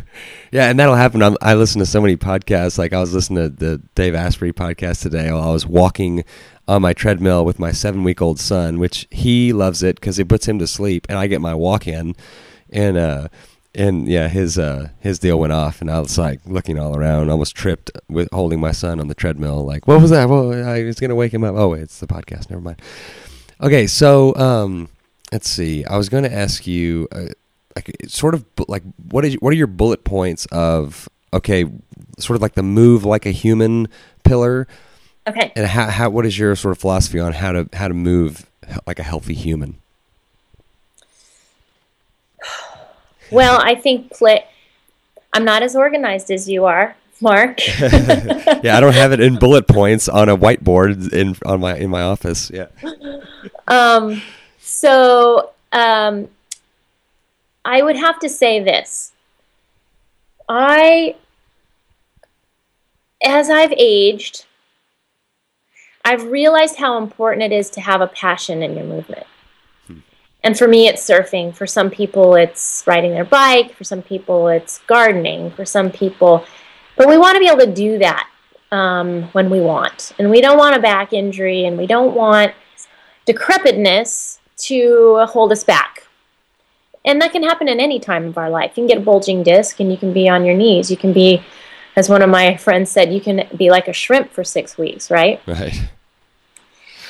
[0.52, 0.70] yeah.
[0.70, 1.22] And that'll happen.
[1.22, 2.80] I'm, i listen to so many podcasts.
[2.80, 5.32] Like I was listening to the Dave Asprey podcast today.
[5.32, 6.24] While I was walking
[6.68, 10.28] on my treadmill with my seven week old son, which he loves it because it
[10.28, 12.16] puts him to sleep, and I get my walk in,
[12.72, 13.28] and uh,
[13.76, 17.30] and yeah, his uh, his deal went off, and I was like looking all around,
[17.30, 19.66] almost tripped with holding my son on the treadmill.
[19.66, 20.30] Like, what was that?
[20.30, 21.56] Well, I was gonna wake him up.
[21.56, 22.50] Oh, wait, it's the podcast.
[22.50, 22.82] Never mind.
[23.62, 24.90] Okay, so um,
[25.32, 25.86] let's see.
[25.86, 27.26] I was going to ask you, uh,
[27.76, 31.66] like, sort of like, what is what are your bullet points of okay,
[32.18, 33.88] sort of like the move like a human
[34.24, 34.68] pillar
[35.30, 35.52] Okay.
[35.56, 38.50] And how, how what is your sort of philosophy on how to how to move
[38.88, 39.80] like a healthy human?
[43.32, 44.46] Well, I think play.
[45.34, 47.60] I'm not as organized as you are, Mark.
[47.80, 51.90] yeah, I don't have it in bullet points on a whiteboard in on my in
[51.90, 52.50] my office.
[52.52, 52.68] Yeah.
[53.68, 54.22] Um.
[54.58, 56.28] So, um,
[57.64, 59.12] I would have to say this.
[60.48, 61.16] I,
[63.24, 64.46] as I've aged,
[66.04, 69.28] I've realized how important it is to have a passion in your movement.
[70.44, 71.54] And for me, it's surfing.
[71.54, 73.76] For some people, it's riding their bike.
[73.76, 75.52] For some people, it's gardening.
[75.52, 76.46] For some people,
[76.96, 78.30] but we want to be able to do that
[78.72, 80.14] um, when we want.
[80.20, 82.54] And we don't want a back injury and we don't want
[83.26, 86.08] decrepitness to hold us back.
[87.06, 88.72] And that can happen in any time of our life.
[88.72, 90.92] You can get a bulging disc and you can be on your knees.
[90.92, 91.42] You can be,
[91.96, 95.10] as one of my friends said, you can be like a shrimp for six weeks,
[95.10, 95.42] right?
[95.48, 95.82] Right.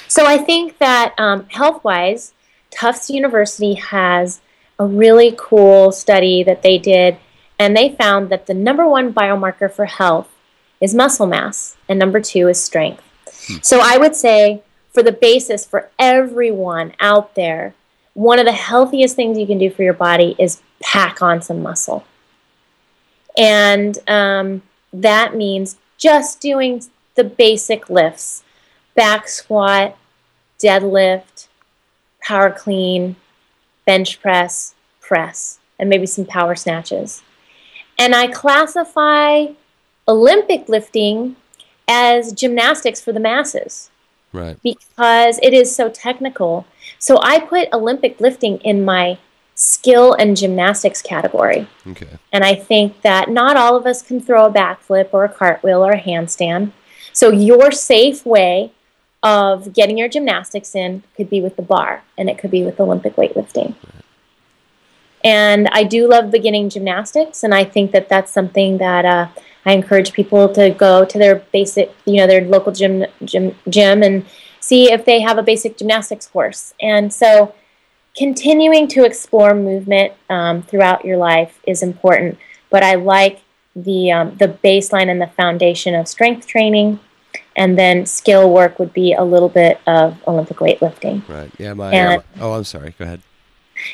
[0.07, 2.33] So I think that um, health wise,
[2.71, 4.41] Tufts University has
[4.77, 7.17] a really cool study that they did,
[7.57, 10.29] and they found that the number one biomarker for health
[10.79, 13.03] is muscle mass, and number two is strength.
[13.47, 13.57] Hmm.
[13.61, 17.75] So I would say for the basis for everyone out there,
[18.13, 21.61] one of the healthiest things you can do for your body is pack on some
[21.61, 22.05] muscle.
[23.37, 26.83] And um, that means just doing
[27.15, 28.43] the basic lifts
[28.95, 29.97] back squat,
[30.57, 31.48] deadlift,
[32.21, 33.15] power clean,
[33.85, 37.23] bench press, press, and maybe some power snatches.
[37.97, 39.47] And I classify
[40.07, 41.35] Olympic lifting
[41.87, 43.89] as gymnastics for the masses
[44.31, 44.57] Right.
[44.61, 46.65] because it is so technical.
[46.99, 49.17] So I put Olympic lifting in my
[49.55, 51.67] skill and gymnastics category.
[51.87, 52.07] Okay.
[52.31, 55.85] And I think that not all of us can throw a backflip or a cartwheel
[55.85, 56.71] or a handstand.
[57.11, 58.71] So your safe way
[59.21, 62.79] of getting your gymnastics in could be with the bar and it could be with
[62.79, 63.75] Olympic weightlifting.
[65.23, 69.27] And I do love beginning gymnastics, and I think that that's something that uh,
[69.65, 74.01] I encourage people to go to their basic, you know, their local gym, gym, gym
[74.01, 74.25] and
[74.59, 76.73] see if they have a basic gymnastics course.
[76.81, 77.53] And so,
[78.15, 82.37] continuing to explore movement um, throughout your life is important.
[82.69, 83.41] But I like
[83.75, 86.99] the um, the baseline and the foundation of strength training,
[87.55, 91.27] and then skill work would be a little bit of Olympic weightlifting.
[91.27, 91.51] Right.
[91.57, 91.73] Yeah.
[91.73, 91.91] My.
[91.91, 92.95] And- oh, I'm sorry.
[92.97, 93.21] Go ahead.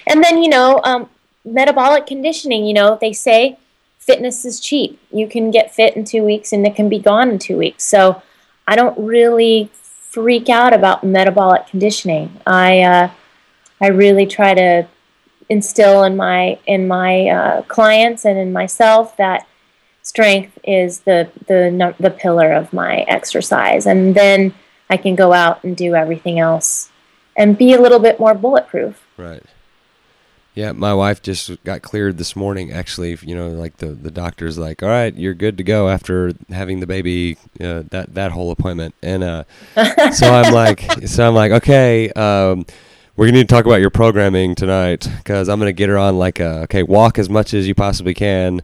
[0.07, 1.09] And then, you know, um,
[1.43, 3.57] metabolic conditioning, you know, they say
[3.99, 4.99] fitness is cheap.
[5.11, 7.83] You can get fit in two weeks and it can be gone in two weeks.
[7.83, 8.21] So
[8.67, 12.39] I don't really freak out about metabolic conditioning.
[12.45, 13.09] I, uh,
[13.81, 14.87] I really try to
[15.49, 19.47] instill in my, in my uh, clients and in myself that
[20.15, 23.85] strength is the, the, the pillar of my exercise.
[23.85, 24.53] And then
[24.89, 26.89] I can go out and do everything else
[27.35, 29.05] and be a little bit more bulletproof.
[29.17, 29.43] Right.
[30.53, 32.71] Yeah, my wife just got cleared this morning.
[32.71, 36.31] Actually, you know, like the the doctor's like, "All right, you're good to go after
[36.47, 39.43] having the baby." Uh, that that whole appointment, and uh,
[40.13, 42.65] so I'm like, so I'm like, okay, um,
[43.17, 46.17] we're gonna need to talk about your programming tonight because I'm gonna get her on
[46.17, 48.61] like a okay, walk as much as you possibly can,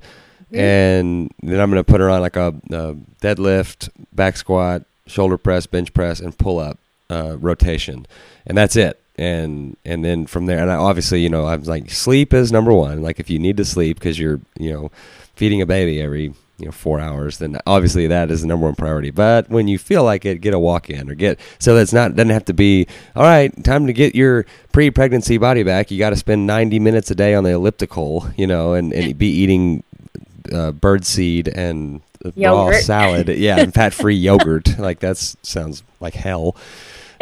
[0.52, 5.66] and then I'm gonna put her on like a, a deadlift, back squat, shoulder press,
[5.66, 6.78] bench press, and pull up
[7.10, 8.06] uh, rotation,
[8.46, 9.00] and that's it.
[9.18, 12.74] And and then from there and I, obviously you know I'm like sleep is number
[12.74, 13.02] one.
[13.02, 14.92] Like if you need to sleep because you're you know
[15.36, 18.76] feeding a baby every you know four hours then obviously that is the number one
[18.76, 19.12] priority.
[19.12, 22.16] But when you feel like it get a walk in or get so that's not
[22.16, 25.92] doesn't have to be all right time to get your pre-pregnancy body back.
[25.92, 29.18] You got to spend 90 minutes a day on the elliptical you know and, and
[29.18, 29.84] be eating
[30.52, 32.02] uh, bird seed and
[32.36, 36.56] raw salad yeah and fat-free yogurt like that sounds like hell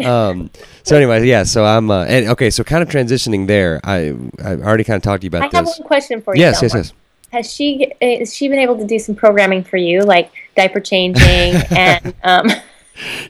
[0.06, 0.50] um,
[0.84, 1.44] so anyway, yeah.
[1.44, 2.50] So I'm uh, and okay.
[2.50, 3.80] So kind of transitioning there.
[3.84, 5.44] I I already kind of talked to you about.
[5.44, 6.42] I about have one question for you.
[6.42, 6.94] Yes, yes, yes.
[7.32, 11.24] Has she has she been able to do some programming for you, like diaper changing
[11.72, 12.48] and um,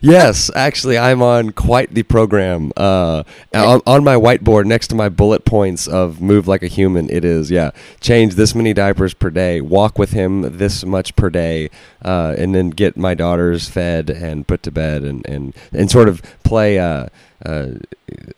[0.00, 2.72] Yes, actually, I'm on quite the program.
[2.76, 7.10] Uh, on, on my whiteboard next to my bullet points of move like a human,
[7.10, 11.30] it is yeah, change this many diapers per day, walk with him this much per
[11.30, 11.70] day,
[12.04, 16.08] uh, and then get my daughters fed and put to bed, and and and sort
[16.08, 17.06] of play, uh,
[17.44, 17.66] uh,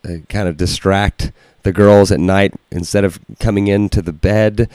[0.05, 1.31] uh, kind of distract
[1.63, 4.69] the girls at night instead of coming into the bed,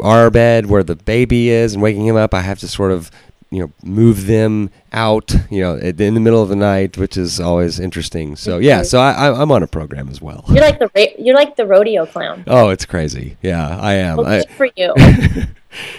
[0.00, 2.34] our bed where the baby is, and waking him up.
[2.34, 3.10] I have to sort of
[3.50, 7.40] you know move them out you know in the middle of the night which is
[7.40, 8.36] always interesting.
[8.36, 10.44] So yeah so I, I i'm on a program as well.
[10.48, 12.44] You're like the ra- you're like the rodeo clown.
[12.46, 13.36] oh it's crazy.
[13.42, 14.18] Yeah i am.
[14.18, 14.94] Well, I, good for you.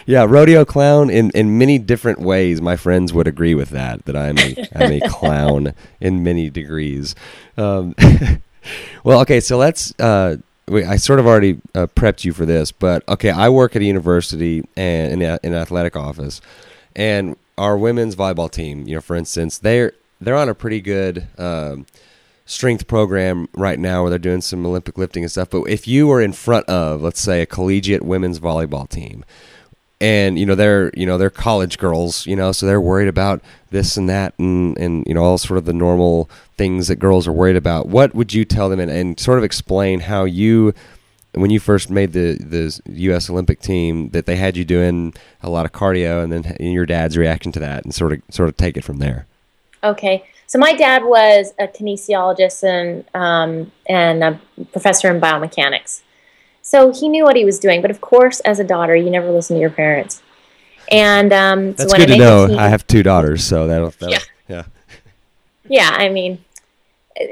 [0.05, 2.61] yeah rodeo clown in in many different ways.
[2.61, 7.13] My friends would agree with that that i'm a, I'm a clown in many degrees.
[7.57, 7.95] Um,
[9.03, 13.07] well okay so let's uh I sort of already uh, prepped you for this, but
[13.07, 16.41] okay, I work at a university and in, a, in an athletic office,
[16.95, 21.27] and our women's volleyball team, you know, for instance, they're they're on a pretty good
[21.37, 21.85] um,
[22.45, 25.49] strength program right now where they're doing some Olympic lifting and stuff.
[25.49, 29.25] But if you were in front of, let's say, a collegiate women's volleyball team,
[30.01, 33.41] and you know they're you know they're college girls, you know, so they're worried about
[33.71, 37.27] this and that and and you know all sort of the normal things that girls
[37.27, 37.87] are worried about.
[37.87, 40.73] What would you tell them and, and sort of explain how you
[41.35, 43.29] when you first made the the U.S.
[43.29, 47.17] Olympic team that they had you doing a lot of cardio, and then your dad's
[47.17, 49.25] reaction to that, and sort of sort of take it from there.
[49.83, 54.39] Okay, so my dad was a kinesiologist and um, and a
[54.71, 56.01] professor in biomechanics,
[56.61, 57.81] so he knew what he was doing.
[57.81, 60.21] But of course, as a daughter, you never listen to your parents.
[60.91, 62.47] And um, That's so good I to know.
[62.47, 64.19] team- I have two daughters, so that'll, that'll Yeah.
[64.47, 64.63] yeah.
[65.67, 66.43] yeah, I mean,
[67.19, 67.23] uh,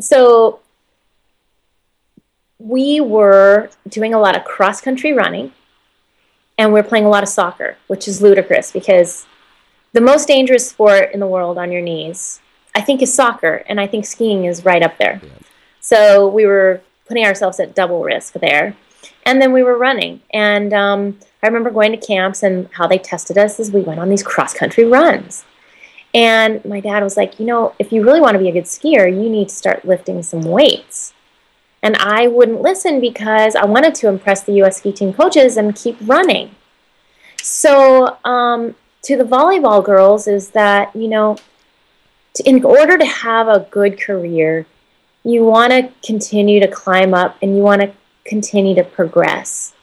[0.00, 0.60] so
[2.64, 5.52] we were doing a lot of cross country running
[6.56, 9.26] and we are playing a lot of soccer, which is ludicrous because
[9.92, 12.40] the most dangerous sport in the world on your knees
[12.74, 15.20] I think is soccer, and I think skiing is right up there.
[15.80, 18.76] So we were putting ourselves at double risk there.
[19.26, 20.22] And then we were running.
[20.32, 24.00] And um, I remember going to camps and how they tested us is we went
[24.00, 25.44] on these cross country runs.
[26.12, 28.64] And my dad was like, you know, if you really want to be a good
[28.64, 31.12] skier, you need to start lifting some weights.
[31.84, 34.78] And I wouldn't listen because I wanted to impress the U.S.
[34.78, 36.54] ski team coaches and keep running.
[37.42, 41.36] So, um, to the volleyball girls, is that, you know,
[42.32, 44.64] to, in order to have a good career,
[45.24, 47.92] you want to continue to climb up and you want to
[48.24, 49.74] continue to progress.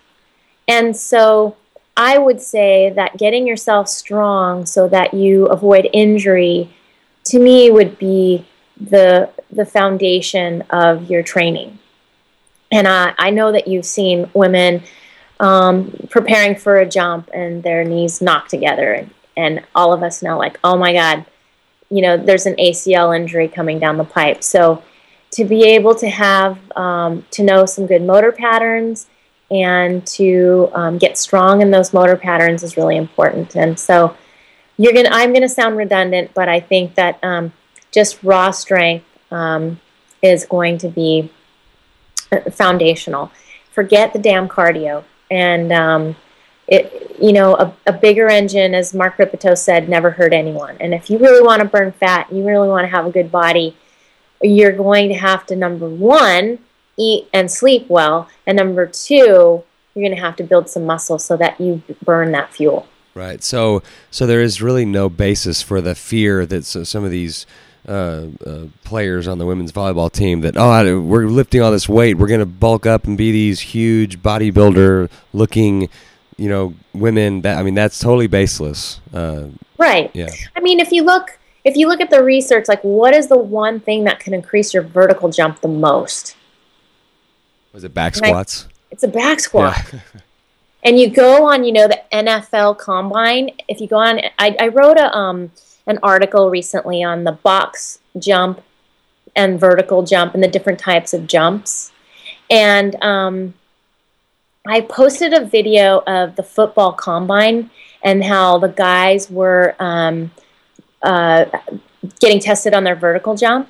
[0.67, 1.55] And so
[1.95, 6.73] I would say that getting yourself strong so that you avoid injury
[7.25, 8.47] to me would be
[8.79, 11.77] the the foundation of your training.
[12.71, 14.83] And I, I know that you've seen women
[15.39, 20.21] um, preparing for a jump and their knees knock together, and, and all of us
[20.21, 21.25] know, like, oh my God,
[21.89, 24.43] you know, there's an ACL injury coming down the pipe.
[24.43, 24.83] So
[25.31, 29.07] to be able to have um, to know some good motor patterns
[29.49, 33.55] and to um, get strong in those motor patterns is really important.
[33.55, 34.15] And so
[34.77, 37.51] you're gonna I'm gonna sound redundant, but I think that um,
[37.91, 39.79] just raw strength um,
[40.21, 41.29] is going to be
[42.51, 43.31] foundational.
[43.71, 46.15] Forget the damn cardio and um,
[46.67, 50.77] it, you know, a, a, bigger engine, as Mark Rippetoe said, never hurt anyone.
[50.79, 53.31] And if you really want to burn fat, you really want to have a good
[53.31, 53.75] body,
[54.41, 56.59] you're going to have to number one
[56.97, 59.63] eat and sleep well and number two
[59.93, 63.43] you're going to have to build some muscle so that you burn that fuel right
[63.43, 67.45] so so there is really no basis for the fear that some of these
[67.87, 72.17] uh, uh, players on the women's volleyball team that oh we're lifting all this weight
[72.17, 75.89] we're going to bulk up and be these huge bodybuilder looking
[76.37, 80.91] you know women that i mean that's totally baseless uh, right yeah i mean if
[80.91, 84.19] you look if you look at the research, like what is the one thing that
[84.19, 86.35] can increase your vertical jump the most?
[87.73, 88.67] Was it back squats?
[88.67, 89.77] I, it's a back squat.
[89.93, 89.99] Yeah.
[90.83, 93.51] and you go on, you know, the NFL Combine.
[93.67, 95.51] If you go on, I, I wrote a um,
[95.87, 98.61] an article recently on the box jump
[99.35, 101.91] and vertical jump and the different types of jumps.
[102.49, 103.53] And um,
[104.67, 107.69] I posted a video of the football combine
[108.03, 110.31] and how the guys were um,
[111.01, 111.45] uh,
[112.19, 113.69] getting tested on their vertical jump.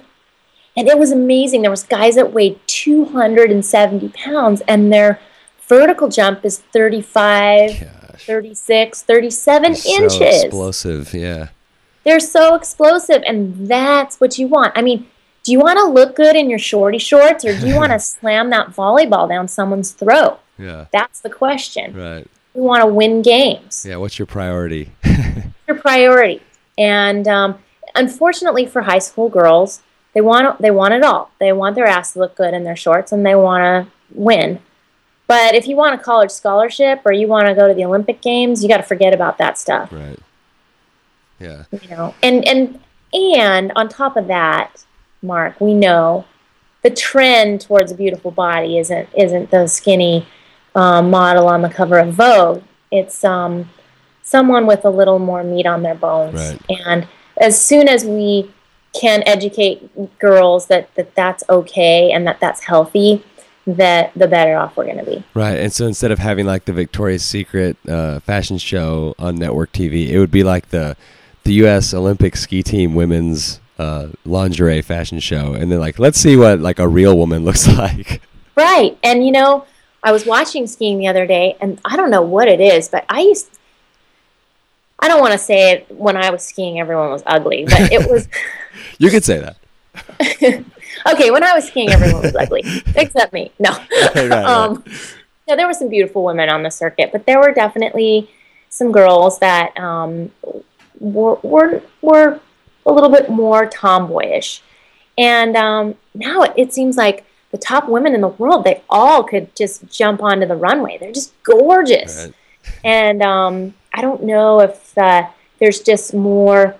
[0.75, 1.61] And it was amazing.
[1.61, 5.19] There was guys that weighed 270 pounds and their
[5.67, 8.25] vertical jump is 35, Gosh.
[8.25, 10.43] 36, 37 so inches.
[10.43, 11.49] explosive, yeah.
[12.03, 14.73] They're so explosive and that's what you want.
[14.75, 15.07] I mean,
[15.43, 17.99] do you want to look good in your shorty shorts or do you want to
[17.99, 20.39] slam that volleyball down someone's throat?
[20.57, 20.85] Yeah.
[20.91, 21.95] That's the question.
[21.95, 22.27] Right.
[22.53, 23.85] We want to win games.
[23.87, 24.91] Yeah, what's your priority?
[25.67, 26.41] your priority.
[26.77, 27.59] And um,
[27.95, 29.81] unfortunately for high school girls,
[30.13, 31.31] they want they want it all.
[31.39, 34.59] They want their ass to look good in their shorts, and they want to win.
[35.27, 38.21] But if you want a college scholarship or you want to go to the Olympic
[38.21, 39.89] Games, you got to forget about that stuff.
[39.91, 40.19] Right.
[41.41, 41.63] Yeah.
[41.71, 42.79] You know, and and
[43.13, 44.85] and on top of that,
[45.21, 46.25] Mark, we know
[46.83, 50.25] the trend towards a beautiful body isn't isn't the skinny
[50.75, 52.63] um, model on the cover of Vogue.
[52.91, 53.69] It's um,
[54.23, 56.35] someone with a little more meat on their bones.
[56.35, 56.79] Right.
[56.87, 58.51] And as soon as we
[58.93, 63.23] can educate girls that, that that's okay and that that's healthy,
[63.65, 65.23] that the better off we're going to be.
[65.33, 65.57] Right.
[65.59, 70.09] And so instead of having like the Victoria's Secret uh, fashion show on network TV,
[70.09, 70.97] it would be like the
[71.43, 71.93] the U.S.
[71.93, 76.79] Olympic ski team women's uh, lingerie fashion show, and then like let's see what like
[76.79, 78.21] a real woman looks like.
[78.55, 78.97] Right.
[79.03, 79.65] And you know,
[80.03, 83.05] I was watching skiing the other day, and I don't know what it is, but
[83.09, 83.49] I used
[85.01, 88.09] I don't want to say it when I was skiing, everyone was ugly, but it
[88.09, 88.27] was.
[88.99, 89.57] you could say that.
[91.11, 92.63] okay, when I was skiing, everyone was ugly,
[92.95, 93.51] except me.
[93.57, 93.71] No.
[93.71, 94.45] right, right.
[94.45, 94.83] Um,
[95.47, 98.29] no, there were some beautiful women on the circuit, but there were definitely
[98.69, 100.31] some girls that um,
[101.01, 102.39] were, were, were
[102.85, 104.61] a little bit more tomboyish.
[105.17, 109.23] And um, now it, it seems like the top women in the world, they all
[109.23, 110.97] could just jump onto the runway.
[110.97, 112.25] They're just gorgeous.
[112.25, 112.33] Right.
[112.83, 115.27] And um, I don't know if uh,
[115.59, 116.75] there's just more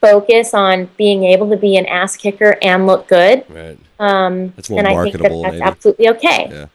[0.00, 3.44] focus on being able to be an ass kicker and look good.
[3.48, 3.78] Right.
[3.98, 5.26] Um, that's more and marketable.
[5.26, 6.48] I think that that's absolutely okay.
[6.50, 6.66] Yeah.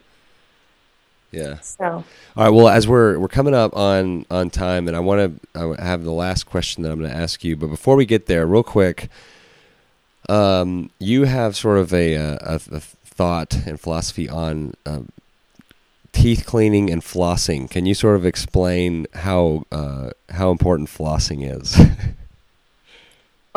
[1.31, 1.59] Yeah.
[1.59, 2.03] So.
[2.37, 2.49] All right.
[2.49, 6.03] Well, as we're we're coming up on on time, and I want to I have
[6.03, 8.63] the last question that I'm going to ask you, but before we get there, real
[8.63, 9.09] quick,
[10.27, 12.37] um, you have sort of a, a,
[12.71, 15.01] a thought and philosophy on uh,
[16.11, 17.69] teeth cleaning and flossing.
[17.69, 21.79] Can you sort of explain how uh, how important flossing is?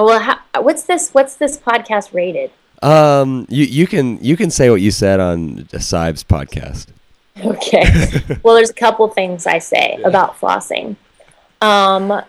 [0.00, 1.10] Oh, well, how, what's this?
[1.10, 2.52] What's this podcast rated?
[2.82, 6.86] Um, you you can you can say what you said on Seib's podcast.
[7.44, 7.84] Okay.
[8.42, 10.96] well, there's a couple things I say about flossing.
[11.60, 12.22] Um,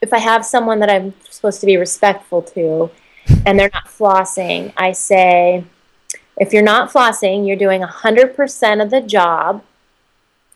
[0.00, 2.90] if I have someone that I'm supposed to be respectful to,
[3.46, 5.64] and they're not flossing, I say,
[6.36, 9.64] if you're not flossing, you're doing 100% of the job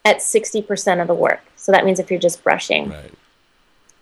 [0.04, 1.40] at 60% of the work.
[1.56, 2.90] So that means if you're just brushing.
[2.90, 3.12] Right.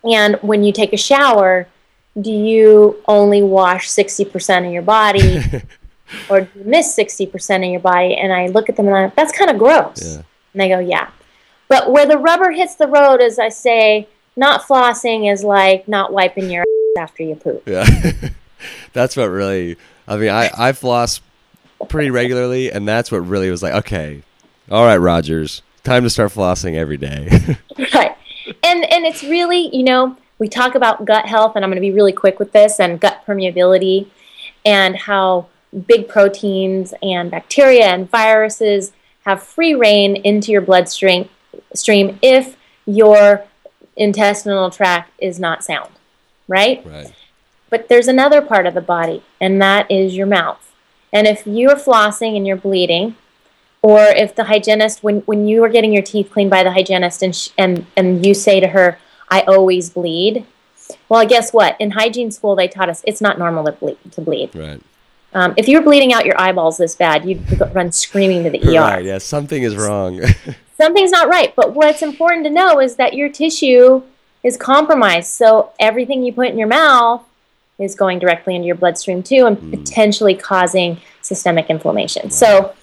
[0.04, 1.68] And when you take a shower,
[2.20, 5.42] do you only wash 60% of your body
[6.28, 8.14] or do you miss 60% of your body?
[8.16, 10.02] And I look at them and I'm like, that's kind of gross.
[10.02, 10.22] Yeah.
[10.52, 11.10] And they go, yeah.
[11.68, 16.12] But where the rubber hits the road is I say, not flossing is like not
[16.12, 17.66] wiping your ass after you poop.
[17.66, 17.84] Yeah.
[18.92, 19.76] that's what really.
[20.06, 21.20] I mean, I I floss
[21.88, 23.74] pretty regularly, and that's what really was like.
[23.74, 24.22] Okay,
[24.70, 27.56] all right, Rogers, time to start flossing every day.
[27.94, 28.16] right
[28.62, 31.80] and and it's really you know we talk about gut health and i'm going to
[31.80, 34.06] be really quick with this and gut permeability
[34.64, 35.46] and how
[35.86, 38.92] big proteins and bacteria and viruses
[39.24, 41.28] have free reign into your bloodstream
[41.74, 42.56] stream if
[42.86, 43.44] your
[43.96, 45.90] intestinal tract is not sound
[46.48, 47.12] right right.
[47.70, 50.72] but there's another part of the body and that is your mouth
[51.12, 53.16] and if you're flossing and you're bleeding
[53.82, 57.22] or if the hygienist when, when you are getting your teeth cleaned by the hygienist
[57.22, 58.98] and, sh- and and you say to her
[59.30, 60.46] i always bleed
[61.08, 64.20] well guess what in hygiene school they taught us it's not normal to bleed, to
[64.20, 64.54] bleed.
[64.54, 64.80] Right.
[65.36, 68.58] Um, if you were bleeding out your eyeballs this bad you'd run screaming to the
[68.66, 69.04] er Right.
[69.04, 69.18] Yeah.
[69.18, 70.22] Something is wrong.
[70.76, 74.02] something's not right but what's important to know is that your tissue
[74.42, 77.22] is compromised so everything you put in your mouth
[77.78, 82.74] is going directly into your bloodstream too and potentially causing systemic inflammation so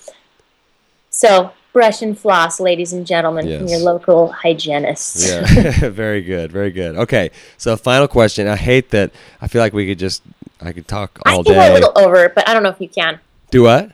[1.09, 5.89] so brush and floss ladies and gentlemen from your local hygienist yeah.
[5.89, 6.51] very good.
[6.51, 6.95] Very good.
[6.95, 7.31] Okay.
[7.57, 8.47] So final question.
[8.47, 9.11] I hate that.
[9.41, 10.21] I feel like we could just.
[10.63, 12.79] I could talk all i can go a little over but i don't know if
[12.81, 13.19] you can
[13.51, 13.91] Do what?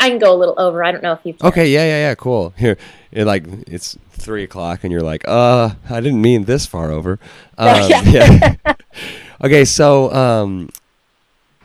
[0.00, 2.08] i can go a little over i don't know if you can Okay, yeah, yeah,
[2.08, 2.52] yeah, cool.
[2.58, 2.76] Here,
[3.12, 7.18] it, like it's three o'clock, and you're like, uh, I didn't mean this far over.
[7.58, 8.54] Um, yeah.
[9.42, 10.68] okay, so um,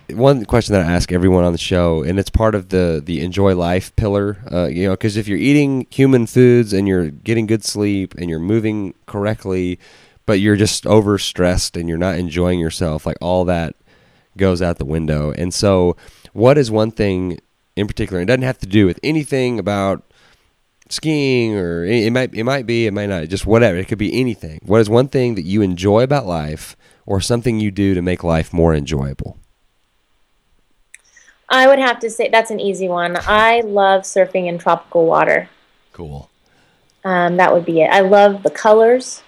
[0.10, 3.22] one question that I ask everyone on the show, and it's part of the the
[3.22, 4.38] enjoy life pillar.
[4.52, 8.30] Uh, you know, because if you're eating human foods and you're getting good sleep and
[8.30, 9.78] you're moving correctly,
[10.26, 13.76] but you're just overstressed and you're not enjoying yourself, like all that
[14.38, 15.31] goes out the window.
[15.31, 15.95] And so,
[16.34, 17.39] what is one thing
[17.75, 18.21] in particular?
[18.21, 20.03] It doesn't have to do with anything about
[20.89, 24.19] skiing or it might it might be it might not just whatever it could be
[24.19, 26.75] anything what is one thing that you enjoy about life
[27.07, 29.38] or something you do to make life more enjoyable
[31.49, 35.49] i would have to say that's an easy one i love surfing in tropical water
[35.93, 36.29] cool
[37.05, 37.89] Um, that would be it.
[37.89, 39.23] I love the colors.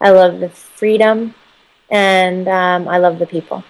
[0.00, 1.34] I love the freedom,
[1.88, 3.62] and um, I love the people.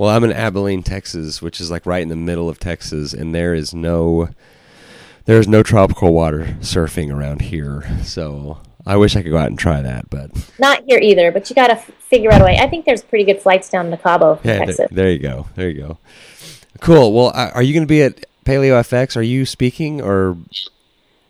[0.00, 3.34] Well i'm in abilene texas which is like right in the middle of texas and
[3.34, 4.30] there is no
[5.26, 9.58] there's no tropical water surfing around here so i wish i could go out and
[9.58, 12.56] try that but Not here either, but you got to f- figure out a way.
[12.56, 14.78] I think there's pretty good flights down to Cabo yeah Texas.
[14.78, 15.98] there, there you go there you go
[16.80, 20.30] cool well uh, are you going to be at PaleoFX are you speaking or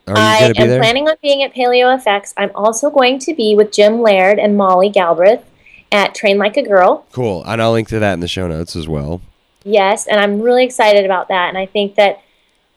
[0.07, 2.35] are you I going to be am there planning on being at PaleoFX.
[2.37, 5.45] I'm also going to be with Jim Laird and Molly Galbraith
[5.93, 7.05] at Train Like a Girl.
[7.13, 9.21] cool and i'll link to that in the show notes as well
[9.63, 11.51] Yes, and I'm really excited about that.
[11.51, 12.23] And I think that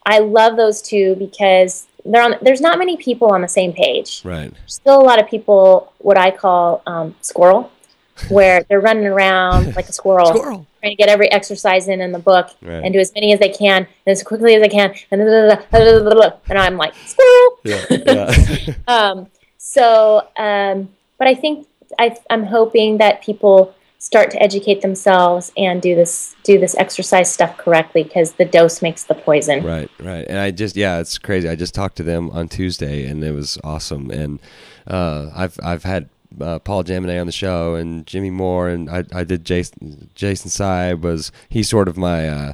[0.05, 2.35] I love those two because they're on.
[2.41, 4.21] There's not many people on the same page.
[4.25, 7.71] right still a lot of people what I call um, squirrel,
[8.29, 10.67] where they're running around like a squirrel, Squirrel.
[10.81, 12.83] trying to get every exercise in in the book Right.
[12.83, 16.57] and do as many as they can and as quickly as they can, and, and
[16.59, 17.59] I'm like squirrel.
[17.63, 18.73] yeah, yeah.
[18.89, 21.65] Um, so, um, but I think
[21.99, 23.73] I, I'm hoping that people
[24.03, 28.81] start to educate themselves and do this do this exercise stuff correctly because the dose
[28.81, 29.63] makes the poison.
[29.63, 30.25] Right, right.
[30.27, 31.47] And I just yeah, it's crazy.
[31.47, 34.11] I just talked to them on Tuesday and it was awesome.
[34.11, 34.39] And
[34.87, 36.09] uh, I've I've had
[36.41, 40.49] uh, Paul Jaminet on the show and Jimmy Moore and I I did Jason Jason
[40.49, 42.53] Seib was he's sort of my uh,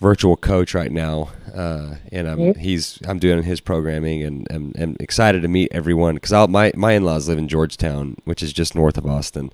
[0.00, 1.30] virtual coach right now.
[1.54, 6.14] Uh, and I'm he's I'm doing his programming and and, and excited to meet everyone
[6.14, 9.50] because my my in-laws live in Georgetown, which is just north of Austin.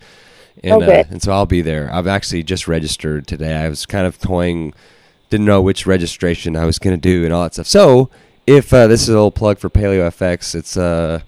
[0.63, 1.07] And, good.
[1.07, 1.93] uh, and so I'll be there.
[1.93, 3.57] I've actually just registered today.
[3.57, 4.73] I was kind of toying
[5.35, 7.67] didn't know which registration I was going to do and all that stuff.
[7.67, 8.09] So,
[8.47, 11.23] if uh, this is a little plug for PaleoFX, it's uh,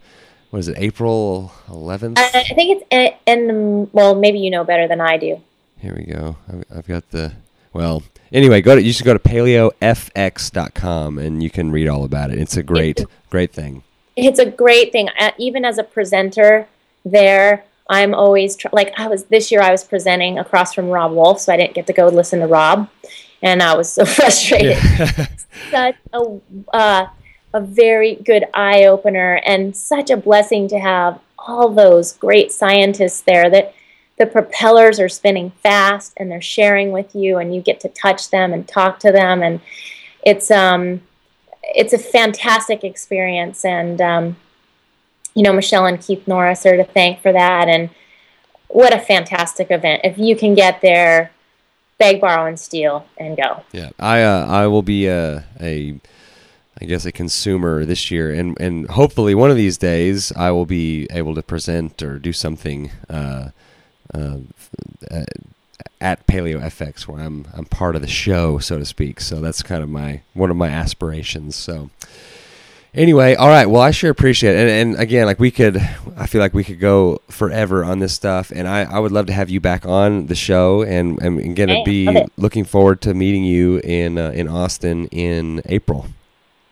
[0.51, 2.17] what is it, April 11th?
[2.17, 5.43] I, I think it's in, in well, maybe you know better than I do.
[5.79, 6.37] Here we go.
[6.49, 7.33] I've, I've got the
[7.73, 8.05] well.
[8.37, 12.39] Anyway, go to you should go to paleofx.com and you can read all about it.
[12.39, 13.83] It's a great, great thing.
[14.15, 15.09] It's a great thing.
[15.19, 16.69] Uh, Even as a presenter
[17.03, 19.63] there, I'm always tr- like I was this year.
[19.63, 22.47] I was presenting across from Robb Wolf, so I didn't get to go listen to
[22.47, 22.91] Robb,
[23.41, 24.77] and I was so frustrated.
[25.71, 26.39] Such a
[26.75, 27.07] uh,
[27.55, 33.23] a very good eye opener, and such a blessing to have all those great scientists
[33.23, 33.49] there.
[33.49, 33.73] That
[34.19, 38.31] the propellers are spinning fast, and they're sharing with you, and you get to touch
[38.31, 39.61] them and talk to them, and
[40.25, 41.03] it's um
[41.63, 44.37] it's a fantastic experience, and um,
[45.37, 47.69] you know, Michelle and Keith Norris are to thank for that.
[47.69, 47.91] And
[48.69, 50.01] what a fantastic event.
[50.03, 51.31] If you can get there,
[51.99, 53.63] beg, borrow, and steal and go.
[53.71, 53.91] Yeah.
[53.99, 56.01] I, uh, I will be a, a,
[56.81, 60.67] I guess a consumer this year, and, and hopefully one of these days I will
[60.67, 63.51] be able to present or do something uh,
[64.17, 65.25] uh,
[66.01, 69.21] at PaleoFX where I'm I'm part of the show, so to speak.
[69.21, 71.57] So that's kind of my one of my aspirations.
[71.57, 71.91] So
[72.97, 73.67] anyway, all right.
[73.67, 74.69] Well, I sure appreciate it.
[74.69, 75.77] And, and again, like we could,
[76.17, 78.51] I feel like we could go forever on this stuff.
[78.55, 80.83] And I, I would love to have you back on the show.
[80.83, 82.27] And, I'm going to be okay.
[82.37, 86.07] looking forward to meeting you in uh, in Austin in April.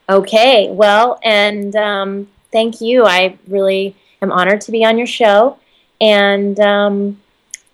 [0.09, 0.68] Okay.
[0.70, 3.05] Well, and um, thank you.
[3.05, 5.59] I really am honored to be on your show.
[6.01, 7.20] And um,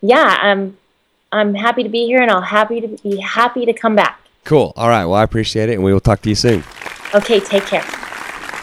[0.03, 0.76] yeah, I'm
[1.32, 4.20] I'm happy to be here, and I'll happy to be happy to come back.
[4.44, 4.72] Cool.
[4.76, 5.05] All right.
[5.05, 6.64] Well, I appreciate it, and we will talk to you soon.
[7.14, 7.40] Okay.
[7.40, 7.84] Take care.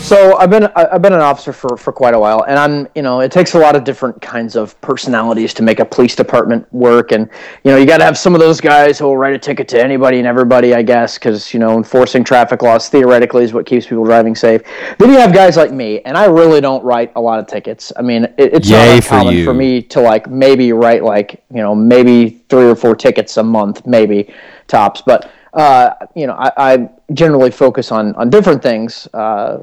[0.01, 3.01] So I've been I've been an officer for, for quite a while, and I'm you
[3.01, 6.67] know it takes a lot of different kinds of personalities to make a police department
[6.73, 7.29] work, and
[7.63, 9.69] you know you got to have some of those guys who will write a ticket
[9.69, 13.65] to anybody and everybody, I guess, because you know enforcing traffic laws theoretically is what
[13.65, 14.63] keeps people driving safe.
[14.97, 17.93] Then you have guys like me, and I really don't write a lot of tickets.
[17.95, 19.45] I mean, it, it's Yay not for uncommon you.
[19.45, 23.43] for me to like maybe write like you know maybe three or four tickets a
[23.43, 24.33] month, maybe
[24.67, 25.31] tops, but.
[25.53, 29.05] Uh, you know, I, I generally focus on, on different things.
[29.13, 29.61] Uh,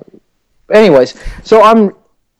[0.71, 1.15] anyways,
[1.45, 1.95] so I'm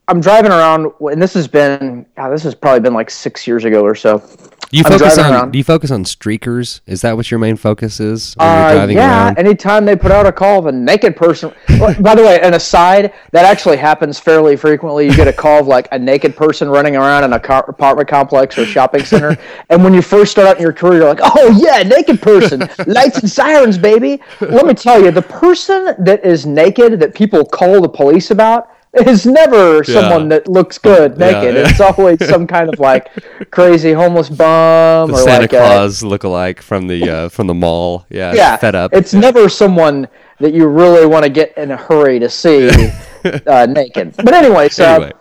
[0.07, 3.83] I'm driving around, and this has been this has probably been like six years ago
[3.83, 4.23] or so.
[4.71, 5.51] Do you I'm focus on around.
[5.51, 6.81] Do you focus on streakers?
[6.85, 9.37] Is that what your main focus is when you're Uh, yeah, around?
[9.39, 11.51] anytime they put out a call of a naked person.
[11.99, 15.05] By the way, an aside, that actually happens fairly frequently.
[15.07, 18.07] You get a call of like a naked person running around in a car- apartment
[18.09, 19.35] complex or shopping center,
[19.69, 22.69] and when you first start out in your career, you're like, "Oh yeah, naked person,
[22.85, 27.43] lights and sirens, baby." Let me tell you, the person that is naked that people
[27.43, 31.55] call the police about is never someone that looks good Yeah, naked.
[31.55, 31.69] yeah.
[31.69, 33.09] It's always some kind of like
[33.51, 37.53] crazy homeless bum the or Santa like a, Claus lookalike from the uh, from the
[37.53, 38.05] mall.
[38.09, 38.93] Yeah, yeah, fed up.
[38.93, 40.07] It's never someone
[40.39, 42.69] that you really want to get in a hurry to see
[43.47, 44.15] uh, naked.
[44.17, 44.69] But Anyway.
[44.79, 45.11] uh,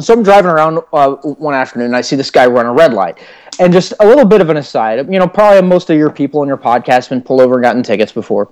[0.00, 2.94] so I'm driving around uh, one afternoon, and I see this guy run a red
[2.94, 3.18] light.
[3.60, 6.40] And just a little bit of an aside, you know, probably most of your people
[6.40, 8.48] on your podcast have been pulled over and gotten tickets before.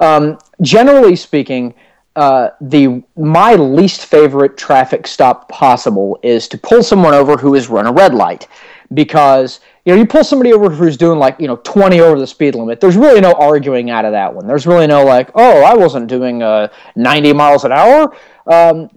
[0.00, 1.72] Um, generally speaking,
[2.16, 7.68] uh, the my least favorite traffic stop possible is to pull someone over who has
[7.68, 8.48] run a red light,
[8.92, 12.26] because you know you pull somebody over who's doing like you know 20 over the
[12.26, 12.80] speed limit.
[12.80, 14.46] There's really no arguing out of that one.
[14.46, 18.14] There's really no like, oh, I wasn't doing uh, 90 miles an hour.
[18.46, 18.90] Um,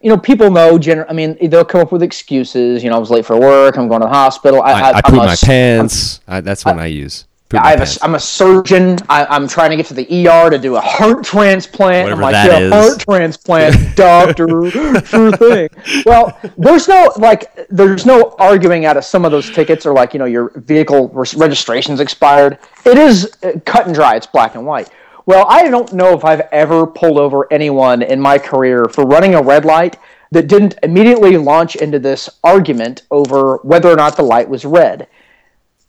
[0.00, 0.78] you know, people know.
[0.78, 2.84] Gener- I mean, they'll come up with excuses.
[2.84, 3.78] You know, I was late for work.
[3.78, 4.60] I'm going to the hospital.
[4.62, 6.20] I, I, I I'm poop a my pants.
[6.28, 7.26] I, that's when I, use.
[7.50, 7.98] Poop I have pants.
[7.98, 8.96] a, I'm a surgeon.
[9.08, 12.04] I, I'm trying to get to the ER to do a heart transplant.
[12.04, 14.70] Whatever I'm like, yeah, is." heart transplant, doctor,
[15.04, 15.68] sure thing.
[16.06, 20.14] Well, there's no like, there's no arguing out of some of those tickets or like,
[20.14, 22.58] you know, your vehicle registration's expired.
[22.86, 24.16] It is uh, cut and dry.
[24.16, 24.90] It's black and white.
[25.26, 29.34] Well, I don't know if I've ever pulled over anyone in my career for running
[29.34, 29.98] a red light
[30.32, 35.08] that didn't immediately launch into this argument over whether or not the light was red.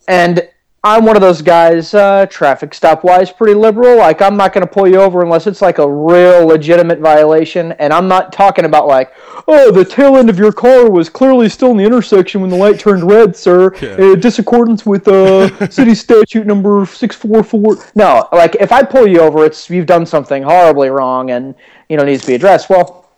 [0.08, 0.48] And
[0.86, 3.98] I'm one of those guys, uh, traffic stop wise, pretty liberal.
[3.98, 7.72] Like, I'm not going to pull you over unless it's like a real legitimate violation.
[7.80, 9.12] And I'm not talking about, like,
[9.48, 12.56] oh, the tail end of your car was clearly still in the intersection when the
[12.56, 13.74] light turned red, sir.
[13.96, 17.92] In disaccordance with uh, city statute number 644.
[17.96, 21.56] No, like, if I pull you over, it's you've done something horribly wrong and,
[21.90, 22.70] you know, needs to be addressed.
[22.70, 23.10] Well,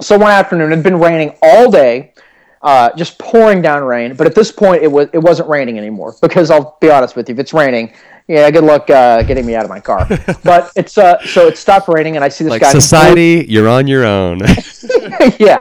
[0.00, 2.14] so one afternoon, it had been raining all day.
[2.62, 4.14] Uh, just pouring down rain.
[4.14, 7.28] But at this point, it was it wasn't raining anymore because I'll be honest with
[7.28, 7.92] you, if it's raining,
[8.28, 10.06] yeah, good luck uh, getting me out of my car.
[10.44, 12.70] but it's uh, so it stopped raining, and I see this Like guy.
[12.70, 14.40] society, you're on your own.
[15.38, 15.58] yeah.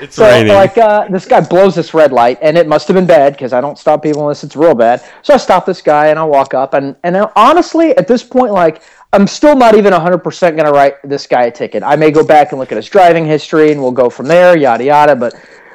[0.00, 0.52] It's so raining.
[0.52, 3.52] like uh, this guy blows this red light, and it must have been bad because
[3.52, 5.02] I don't stop people unless it's real bad.
[5.22, 8.52] So I stop this guy and I walk up, and and honestly, at this point,
[8.52, 8.82] like
[9.12, 11.82] I'm still not even 100 percent gonna write this guy a ticket.
[11.82, 14.56] I may go back and look at his driving history, and we'll go from there,
[14.56, 15.16] yada yada.
[15.16, 15.34] But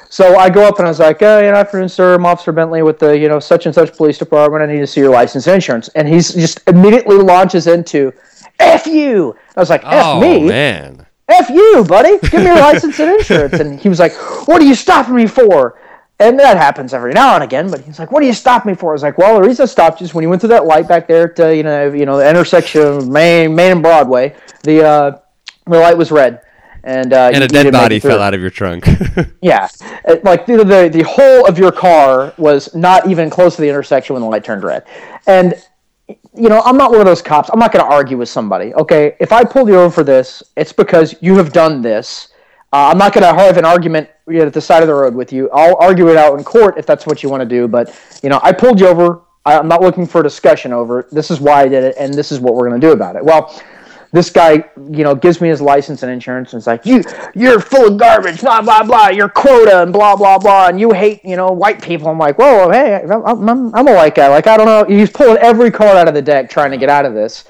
[0.09, 2.51] so I go up and I was like, oh, you know, afternoon, sir, I'm Officer
[2.51, 4.63] Bentley with the you know such and such police department.
[4.63, 8.13] I need to see your license and insurance, and he's just immediately launches into.
[8.59, 9.35] F you!
[9.55, 10.47] I was like, F oh me?
[10.47, 11.05] man.
[11.29, 12.17] F you, buddy.
[12.29, 13.59] Give me your license and insurance.
[13.59, 14.13] And he was like,
[14.47, 15.79] What are you stopping me for?
[16.19, 18.73] And that happens every now and again, but he's like, What do you stop me
[18.73, 18.91] for?
[18.91, 20.65] I was like, Well, the reason I stopped you is when you went through that
[20.65, 23.81] light back there at uh, you know, you know, the intersection of Main Main and
[23.81, 25.19] Broadway, the uh,
[25.65, 26.41] the light was red.
[26.87, 28.87] And, uh, And a dead body fell out of your trunk.
[29.41, 29.67] Yeah,
[30.05, 33.67] It- like the, the the whole of your car was not even close to the
[33.69, 34.85] intersection when the light turned red,
[35.27, 35.53] and
[36.33, 37.49] you know I'm not one of those cops.
[37.51, 38.73] I'm not going to argue with somebody.
[38.75, 42.29] Okay, if I pulled you over for this, it's because you have done this.
[42.71, 44.93] Uh, I'm not going to have an argument you know, at the side of the
[44.93, 45.49] road with you.
[45.51, 47.67] I'll argue it out in court if that's what you want to do.
[47.67, 49.21] But you know, I pulled you over.
[49.45, 51.01] I- I'm not looking for a discussion over.
[51.01, 51.07] it.
[51.11, 53.15] This is why I did it, and this is what we're going to do about
[53.17, 53.23] it.
[53.25, 53.41] Well,
[54.11, 57.03] this guy, you know, gives me his license and insurance, and it's like, you,
[57.35, 59.09] you're full of garbage, blah blah blah.
[59.09, 62.07] Your quota and blah blah blah, and you hate, you know, white people.
[62.07, 64.29] I'm like, whoa, hey, I'm, I'm, I'm a white guy.
[64.29, 64.85] Like, I don't know.
[64.85, 67.45] He's pulling every card out of the deck trying to get out of this,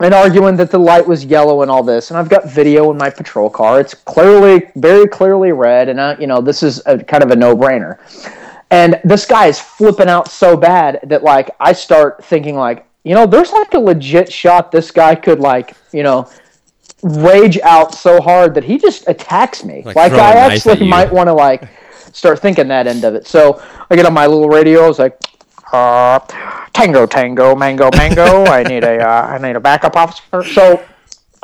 [0.00, 2.10] and arguing that the light was yellow and all this.
[2.10, 3.80] And I've got video in my patrol car.
[3.80, 7.36] It's clearly, very clearly red, and I, you know, this is a, kind of a
[7.36, 7.98] no-brainer.
[8.70, 13.14] And this guy is flipping out so bad that like I start thinking like, you
[13.14, 16.28] know, there's like a legit shot this guy could like, you know,
[17.04, 19.82] rage out so hard that he just attacks me.
[19.84, 21.68] Like Like, I actually might want to like
[22.12, 23.28] start thinking that end of it.
[23.28, 24.82] So I get on my little radio.
[24.82, 25.20] I was like,
[25.72, 26.18] uh,
[26.72, 28.44] Tango, Tango, Mango, Mango.
[28.46, 30.42] I need a, uh, I need a backup officer.
[30.42, 30.84] So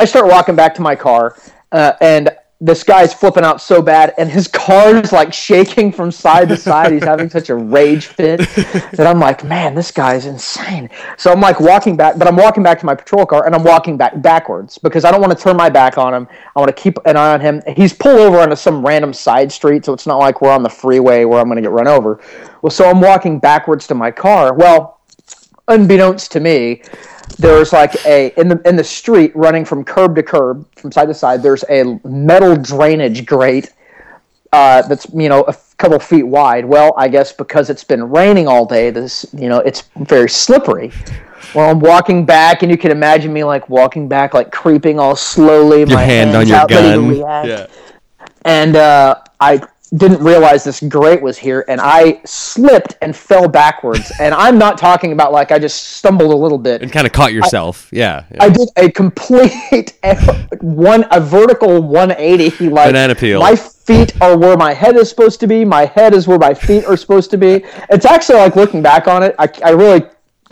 [0.01, 1.37] I start walking back to my car,
[1.71, 2.31] uh, and
[2.63, 6.57] this guy's flipping out so bad, and his car is like shaking from side to
[6.57, 6.93] side.
[6.93, 8.39] He's having such a rage fit
[8.93, 10.89] that I'm like, man, this guy's insane.
[11.17, 13.65] So I'm like walking back, but I'm walking back to my patrol car, and I'm
[13.65, 16.29] walking back backwards because I don't want to turn my back on him.
[16.55, 17.63] I want to keep an eye on him.
[17.75, 20.71] He's pulled over onto some random side street, so it's not like we're on the
[20.71, 22.21] freeway where I'm going to get run over.
[22.63, 24.55] Well, so I'm walking backwards to my car.
[24.55, 25.01] Well,
[25.67, 26.83] unbeknownst to me,
[27.37, 31.07] there's like a in the in the street running from curb to curb, from side
[31.07, 31.43] to side.
[31.43, 33.73] There's a metal drainage grate
[34.53, 36.65] uh, that's you know a couple feet wide.
[36.65, 40.93] Well, I guess because it's been raining all day, this you know it's very slippery.
[41.55, 45.17] Well, I'm walking back, and you can imagine me like walking back, like creeping all
[45.17, 45.81] slowly.
[45.81, 47.47] your my hand on your out, ready gun.
[47.47, 47.67] Yeah.
[48.45, 49.63] and uh, I
[49.95, 54.13] didn't realize this grate was here, and I slipped and fell backwards.
[54.21, 56.83] and I'm not talking about like I just stumbled a little bit.
[56.83, 57.89] And kind of caught yourself.
[57.93, 58.25] yeah.
[58.31, 58.45] yeah.
[58.45, 59.99] I did a complete
[60.61, 62.53] one, a vertical 180.
[62.73, 63.41] Like Banana peel.
[63.41, 65.65] My feet are where my head is supposed to be.
[65.65, 67.65] My head is where my feet are supposed to be.
[67.91, 70.03] It's actually like looking back on it, I, I really,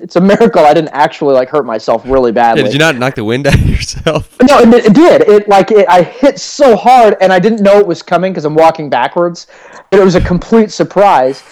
[0.01, 2.63] it's a miracle I didn't actually like hurt myself really badly.
[2.63, 4.37] Yeah, did you not knock the wind out of yourself?
[4.43, 5.23] No, it, it did.
[5.23, 8.45] It like it, I hit so hard, and I didn't know it was coming because
[8.45, 9.47] I'm walking backwards.
[9.91, 11.43] But it was a complete surprise.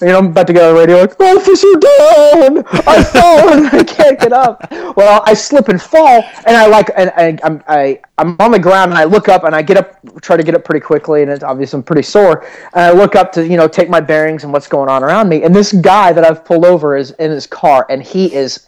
[0.00, 2.64] You know, I'm about to go on the radio like, oh, "Officer down!
[2.86, 6.90] I fell and I can't get up." Well, I slip and fall, and I like,
[6.96, 9.76] and I, I'm I, I'm on the ground, and I look up, and I get
[9.76, 12.44] up, try to get up pretty quickly, and it's obviously I'm pretty sore.
[12.74, 15.28] And I look up to you know take my bearings and what's going on around
[15.28, 18.66] me, and this guy that I've pulled over is in his car, and he is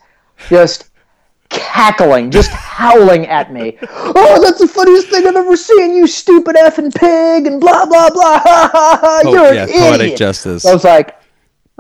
[0.48, 0.90] just
[1.48, 3.76] cackling, just howling at me.
[3.82, 8.10] Oh, that's the funniest thing I've ever seen, you stupid effing pig, and blah, blah,
[8.10, 8.38] blah.
[8.40, 9.22] Ha, ha, ha.
[9.24, 10.18] Oh, You're yeah, an poetic idiot.
[10.18, 10.64] justice.
[10.64, 11.19] I was like,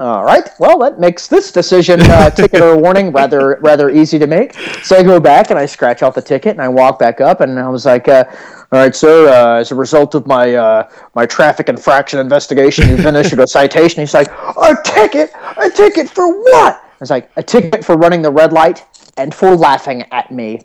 [0.00, 4.26] all right, well, that makes this decision, uh, ticket or warning, rather rather easy to
[4.26, 4.54] make.
[4.82, 7.42] So I go back and I scratch out the ticket and I walk back up
[7.42, 8.24] and I was like, uh,
[8.72, 13.02] all right, sir, uh, as a result of my uh, my traffic infraction investigation, you've
[13.02, 14.00] been issued a citation.
[14.00, 15.32] He's like, a ticket?
[15.58, 16.76] A ticket for what?
[16.76, 18.86] I was like, a ticket for running the red light
[19.18, 20.62] and for laughing at me.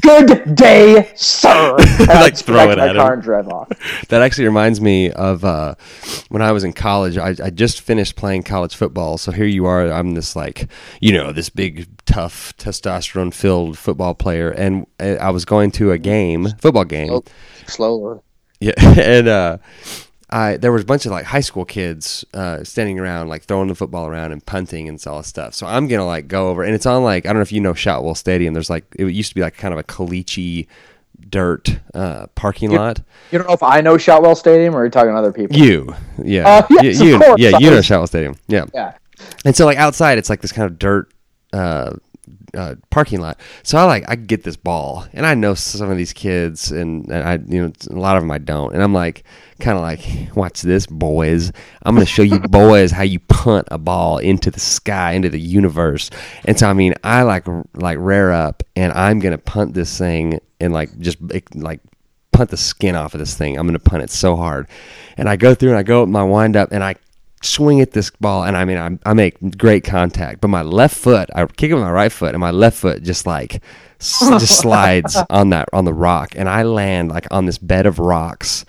[0.00, 1.76] Good day, sir.
[1.98, 3.12] And Like, just throw it my at car him.
[3.14, 3.68] and drove off.
[4.08, 5.74] That actually reminds me of uh,
[6.28, 7.16] when I was in college.
[7.16, 9.16] I, I just finished playing college football.
[9.18, 9.90] So here you are.
[9.90, 10.68] I'm this like,
[11.00, 14.50] you know, this big, tough, testosterone filled football player.
[14.50, 17.20] And uh, I was going to a game, football game.
[17.66, 18.22] Slower.
[18.60, 19.58] Yeah, and uh,
[20.28, 23.68] I there was a bunch of like high school kids uh, standing around, like throwing
[23.68, 25.54] the football around and punting and all stuff.
[25.54, 27.60] So I'm gonna like go over, and it's on like I don't know if you
[27.60, 28.52] know Shotwell Stadium.
[28.54, 30.66] There's like it used to be like kind of a caliche
[31.28, 33.00] dirt uh, parking lot.
[33.30, 35.56] You don't know if I know Shotwell Stadium or are you talking to other people?
[35.56, 38.66] You, yeah, Uh, yes, you, you- yeah, you know Shotwell Stadium, yeah.
[38.74, 38.94] Yeah.
[39.44, 41.10] And so like outside, it's like this kind of dirt
[41.52, 41.92] uh,
[42.56, 43.38] uh, parking lot.
[43.62, 47.06] So I like I get this ball, and I know some of these kids, and,
[47.10, 49.24] and I you know a lot of them I don't, and I'm like
[49.60, 51.52] kind of like watch this boys.
[51.82, 55.40] I'm gonna show you boys how you punt a ball into the sky, into the
[55.40, 56.10] universe.
[56.44, 60.40] And so I mean I like like rear up, and I'm gonna punt this thing
[60.60, 61.18] and like just
[61.54, 61.80] like
[62.36, 63.58] punt the skin off of this thing.
[63.58, 64.68] I'm going to punt it so hard.
[65.16, 66.96] And I go through and I go up my wind up and I
[67.46, 68.44] swing at this ball.
[68.44, 71.74] And I mean, I, I make great contact, but my left foot, I kick it
[71.74, 73.62] with my right foot and my left foot just like,
[73.98, 76.34] just slides on that, on the rock.
[76.36, 78.64] And I land like on this bed of rocks.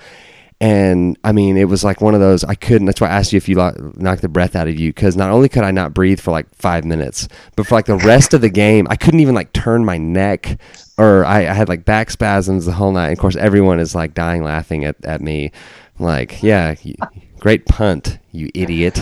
[0.60, 2.86] And I mean, it was like one of those I couldn't.
[2.86, 5.16] That's why I asked you if you lo- knocked the breath out of you because
[5.16, 8.34] not only could I not breathe for like five minutes, but for like the rest
[8.34, 10.60] of the game, I couldn't even like turn my neck
[10.98, 13.10] or I, I had like back spasms the whole night.
[13.10, 15.52] And of course, everyone is like dying laughing at, at me.
[16.00, 16.96] I'm like, yeah, you,
[17.40, 19.00] great punt, you idiot.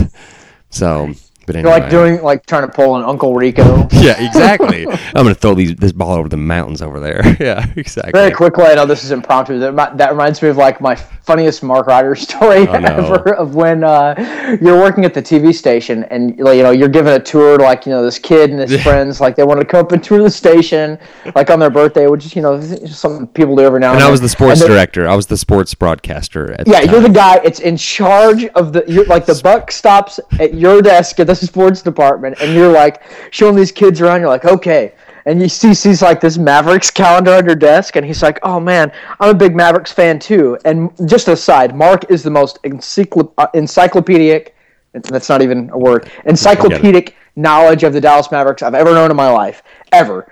[0.69, 1.13] So,
[1.45, 1.79] but You're anyway.
[1.79, 3.87] like doing like trying to pull an Uncle Rico.
[3.91, 4.87] yeah, exactly.
[4.87, 7.21] I'm gonna throw these this ball over the mountains over there.
[7.39, 8.11] yeah, exactly.
[8.13, 9.59] Very quickly, I know this is impromptu.
[9.59, 12.87] That, that reminds me of like my funniest Mark Ryder story Oh, no.
[12.87, 16.89] ever of when uh, you're working at the TV station and like, you know you're
[16.89, 19.61] giving a tour to like you know this kid and his friends like they wanted
[19.61, 20.97] to come up and tour the station
[21.35, 24.07] like on their birthday, which is you know some people do every now and, and
[24.07, 25.07] I was the sports director.
[25.07, 26.55] I was the sports broadcaster.
[26.65, 27.39] Yeah, the you're the guy.
[27.43, 28.83] It's in charge of the.
[28.87, 33.01] You're like the buck stops at your desk at the sports department, and you're like
[33.31, 34.21] showing these kids around.
[34.21, 34.93] You're like, okay,
[35.25, 38.59] and you see sees like this Mavericks calendar on your desk, and he's like, oh
[38.59, 40.57] man, I'm a big Mavericks fan too.
[40.65, 44.55] And just aside, Mark is the most encyclo- uh, encyclopedic.
[44.93, 46.09] That's not even a word.
[46.25, 49.61] Encyclopedic knowledge of the Dallas Mavericks I've ever known in my life,
[49.91, 50.31] ever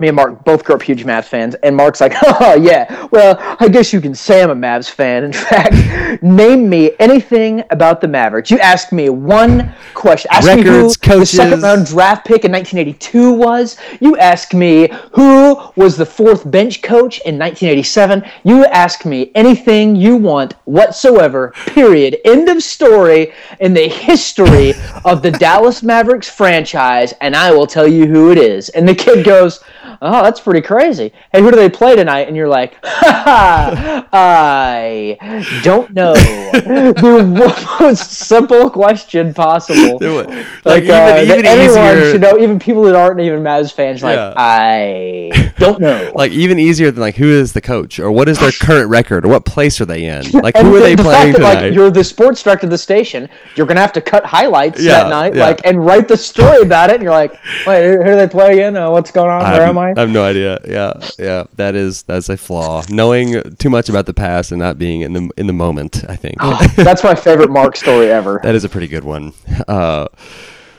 [0.00, 3.36] me and Mark both grew up huge Mavs fans, and Mark's like, "Oh yeah, well,
[3.60, 5.24] I guess you can say I'm a Mavs fan.
[5.30, 8.50] In fact, name me anything about the Mavericks.
[8.50, 10.30] You ask me one question.
[10.32, 13.76] Ask me Records, who the second round draft pick in 1982 was.
[14.00, 18.24] You ask me who was the fourth bench coach in 1987.
[18.44, 21.52] You ask me anything you want whatsoever.
[21.66, 22.16] Period.
[22.24, 24.74] End of story in the history
[25.04, 28.68] of the Dallas Mavericks franchise, and I will tell you who it is.
[28.70, 29.62] And the kid goes.
[30.02, 31.12] Oh, that's pretty crazy.
[31.30, 32.26] Hey, who do they play tonight?
[32.26, 36.14] And you're like, ha ha, I don't know.
[36.94, 39.98] the most simple question possible.
[40.00, 42.12] Like, Like, even, uh, even anyone easier.
[42.12, 46.12] should know, even people that aren't even Mavs fans, like, I don't know.
[46.14, 49.24] like even easier than like who is the coach or what is their current record
[49.26, 50.30] or what place are they in?
[50.32, 51.60] Like who are the- they the playing that, tonight?
[51.66, 53.28] Like, you're the sports director of the station.
[53.54, 55.44] You're gonna have to cut highlights Yeah, that night, yeah.
[55.44, 56.94] like, and write the story about it.
[56.94, 57.32] And you're like,
[57.66, 58.76] wait, who, do they play again?
[58.76, 59.42] Uh, what's going on?
[59.52, 59.89] Where am I?
[59.96, 60.58] I have no idea.
[60.66, 61.44] Yeah, yeah.
[61.56, 62.82] That is that's a flaw.
[62.88, 66.04] Knowing too much about the past and not being in the in the moment.
[66.08, 66.36] I think
[66.76, 68.40] That's my favorite Mark story ever.
[68.42, 69.32] that is a pretty good one.
[69.68, 70.06] Uh,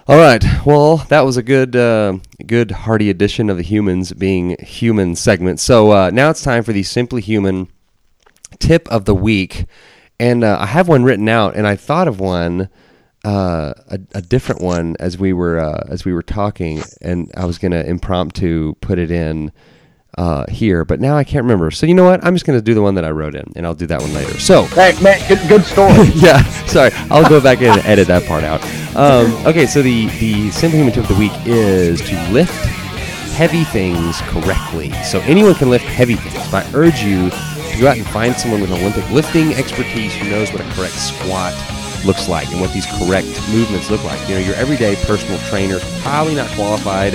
[0.08, 0.44] all right.
[0.66, 5.60] Well, that was a good uh, good hearty edition of the humans being human segment.
[5.60, 7.68] So uh, now it's time for the simply human
[8.60, 9.66] tip of the week,
[10.20, 12.70] and uh, I have one written out, and I thought of one.
[13.24, 17.46] Uh, a, a different one as we were uh, as we were talking, and I
[17.46, 19.52] was gonna impromptu put it in
[20.18, 21.70] uh, here, but now I can't remember.
[21.70, 22.26] So you know what?
[22.26, 24.14] I'm just gonna do the one that I wrote in, and I'll do that one
[24.14, 24.40] later.
[24.40, 26.08] So Hey, man, good, good story.
[26.16, 26.92] yeah, sorry.
[27.12, 28.62] I'll go back in and edit that part out.
[28.96, 32.54] Um, okay, so the the simple human tip of the week is to lift
[33.34, 34.92] heavy things correctly.
[35.04, 36.52] So anyone can lift heavy things.
[36.52, 37.30] But I urge you
[37.80, 41.54] go out and find someone with Olympic lifting expertise who knows what a correct squat
[42.06, 44.20] looks like and what these correct movements look like.
[44.28, 47.14] You know, your everyday personal trainer probably not qualified.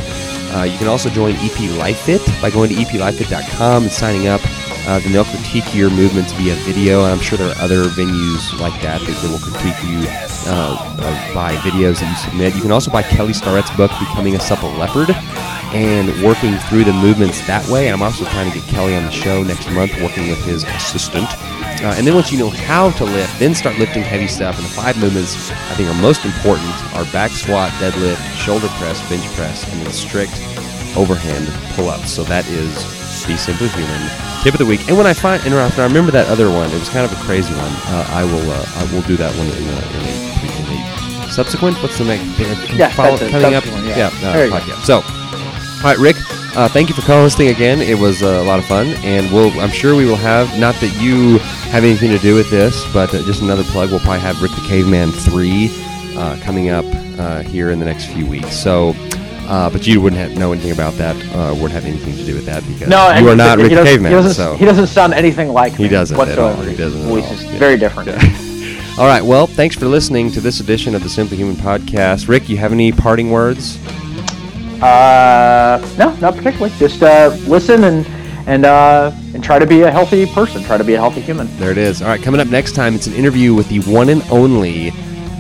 [0.55, 4.41] Uh, you can also join EP Life Fit by going to eplifefit.com and signing up.
[4.87, 8.57] Uh, then they'll critique your movements via video, and I'm sure there are other venues
[8.61, 10.07] like that that, that will critique you
[10.47, 12.55] uh, uh, by videos that you submit.
[12.55, 15.09] You can also buy Kelly Starrett's book, Becoming a Supple Leopard,
[15.75, 17.91] and working through the movements that way.
[17.91, 21.27] I'm also trying to get Kelly on the show next month, working with his assistant.
[21.83, 24.57] Uh, and then once you know how to lift, then start lifting heavy stuff.
[24.57, 29.07] And the five movements I think are most important are back squat, deadlift, shoulder press,
[29.09, 30.33] bench press, and then strict
[30.97, 32.11] overhand pull-ups.
[32.11, 32.73] So that is
[33.27, 34.01] the Simply Human
[34.43, 34.89] tip of the week.
[34.89, 37.13] And when I find and when I remember that other one, it was kind of
[37.13, 37.73] a crazy one.
[37.93, 41.31] Uh, I will uh, I will do that one in a, in a, in a
[41.31, 41.77] subsequent.
[41.83, 42.25] What's the next?
[42.73, 43.65] Yeah, follow, coming up.
[43.65, 44.09] subsequent, yeah.
[44.23, 44.57] uh, you go.
[44.57, 44.85] podcast.
[44.85, 45.03] So.
[45.79, 46.17] All right, Rick.
[46.57, 47.81] Uh, thank you for co-hosting again.
[47.81, 49.53] It was uh, a lot of fun, and we'll.
[49.61, 50.59] I'm sure we will have.
[50.59, 51.39] Not that you
[51.71, 53.91] have anything to do with this, but uh, just another plug.
[53.91, 55.69] We'll probably have Rick the Caveman three
[56.17, 56.85] uh, coming up
[57.19, 58.57] uh, here in the next few weeks.
[58.57, 58.95] So,
[59.47, 62.35] Uh, but you wouldn't have, know anything about that, uh, wouldn't have anything to do
[62.35, 64.11] with that because No, you are not Rick the Caveman.
[64.11, 66.65] He doesn't, so he doesn't sound anything like He me doesn't whatsoever.
[66.65, 67.53] He doesn't at voice all.
[67.53, 67.59] Yeah.
[67.59, 68.09] very different.
[68.99, 69.23] All right.
[69.23, 72.27] Well, thanks for listening to this edition of the Simply Human podcast.
[72.29, 73.79] Rick, you have any parting words?
[74.83, 76.75] Uh, no, not particularly.
[76.79, 78.07] Just uh, listen and
[78.47, 80.63] and uh, and try to be a healthy person.
[80.63, 81.49] Try to be a healthy human.
[81.59, 82.03] There it is.
[82.03, 82.23] All right.
[82.23, 84.93] Coming up next time, it's an interview with the one and only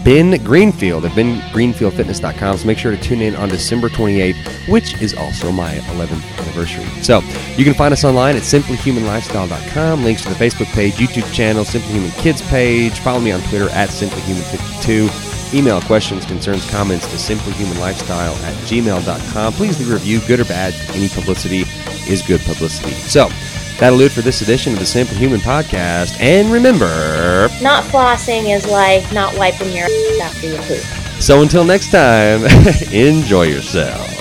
[0.07, 2.59] Ben Greenfield at bengreenfieldfitness.com.
[2.59, 6.85] So make sure to tune in on December 28th, which is also my 11th anniversary.
[7.03, 7.21] So
[7.57, 10.05] you can find us online at simplyhumanlifestyle.com.
[10.05, 13.01] Links to the Facebook page, YouTube channel, Simply Human Kids page.
[13.01, 15.36] Follow me on Twitter at simplyhuman52.
[15.57, 19.53] Email questions, concerns, comments to simplyhumanlifestyle at gmail.com.
[19.55, 20.75] Please leave a review, good or bad.
[20.95, 21.65] Any publicity
[22.11, 22.91] is good publicity.
[22.93, 23.29] So
[23.79, 26.21] that'll do it for this edition of the Simply Human podcast.
[26.21, 30.83] And remember, Not flossing is like not wiping your ass after you poop.
[31.23, 32.45] so until next time,
[32.93, 34.16] enjoy yourself.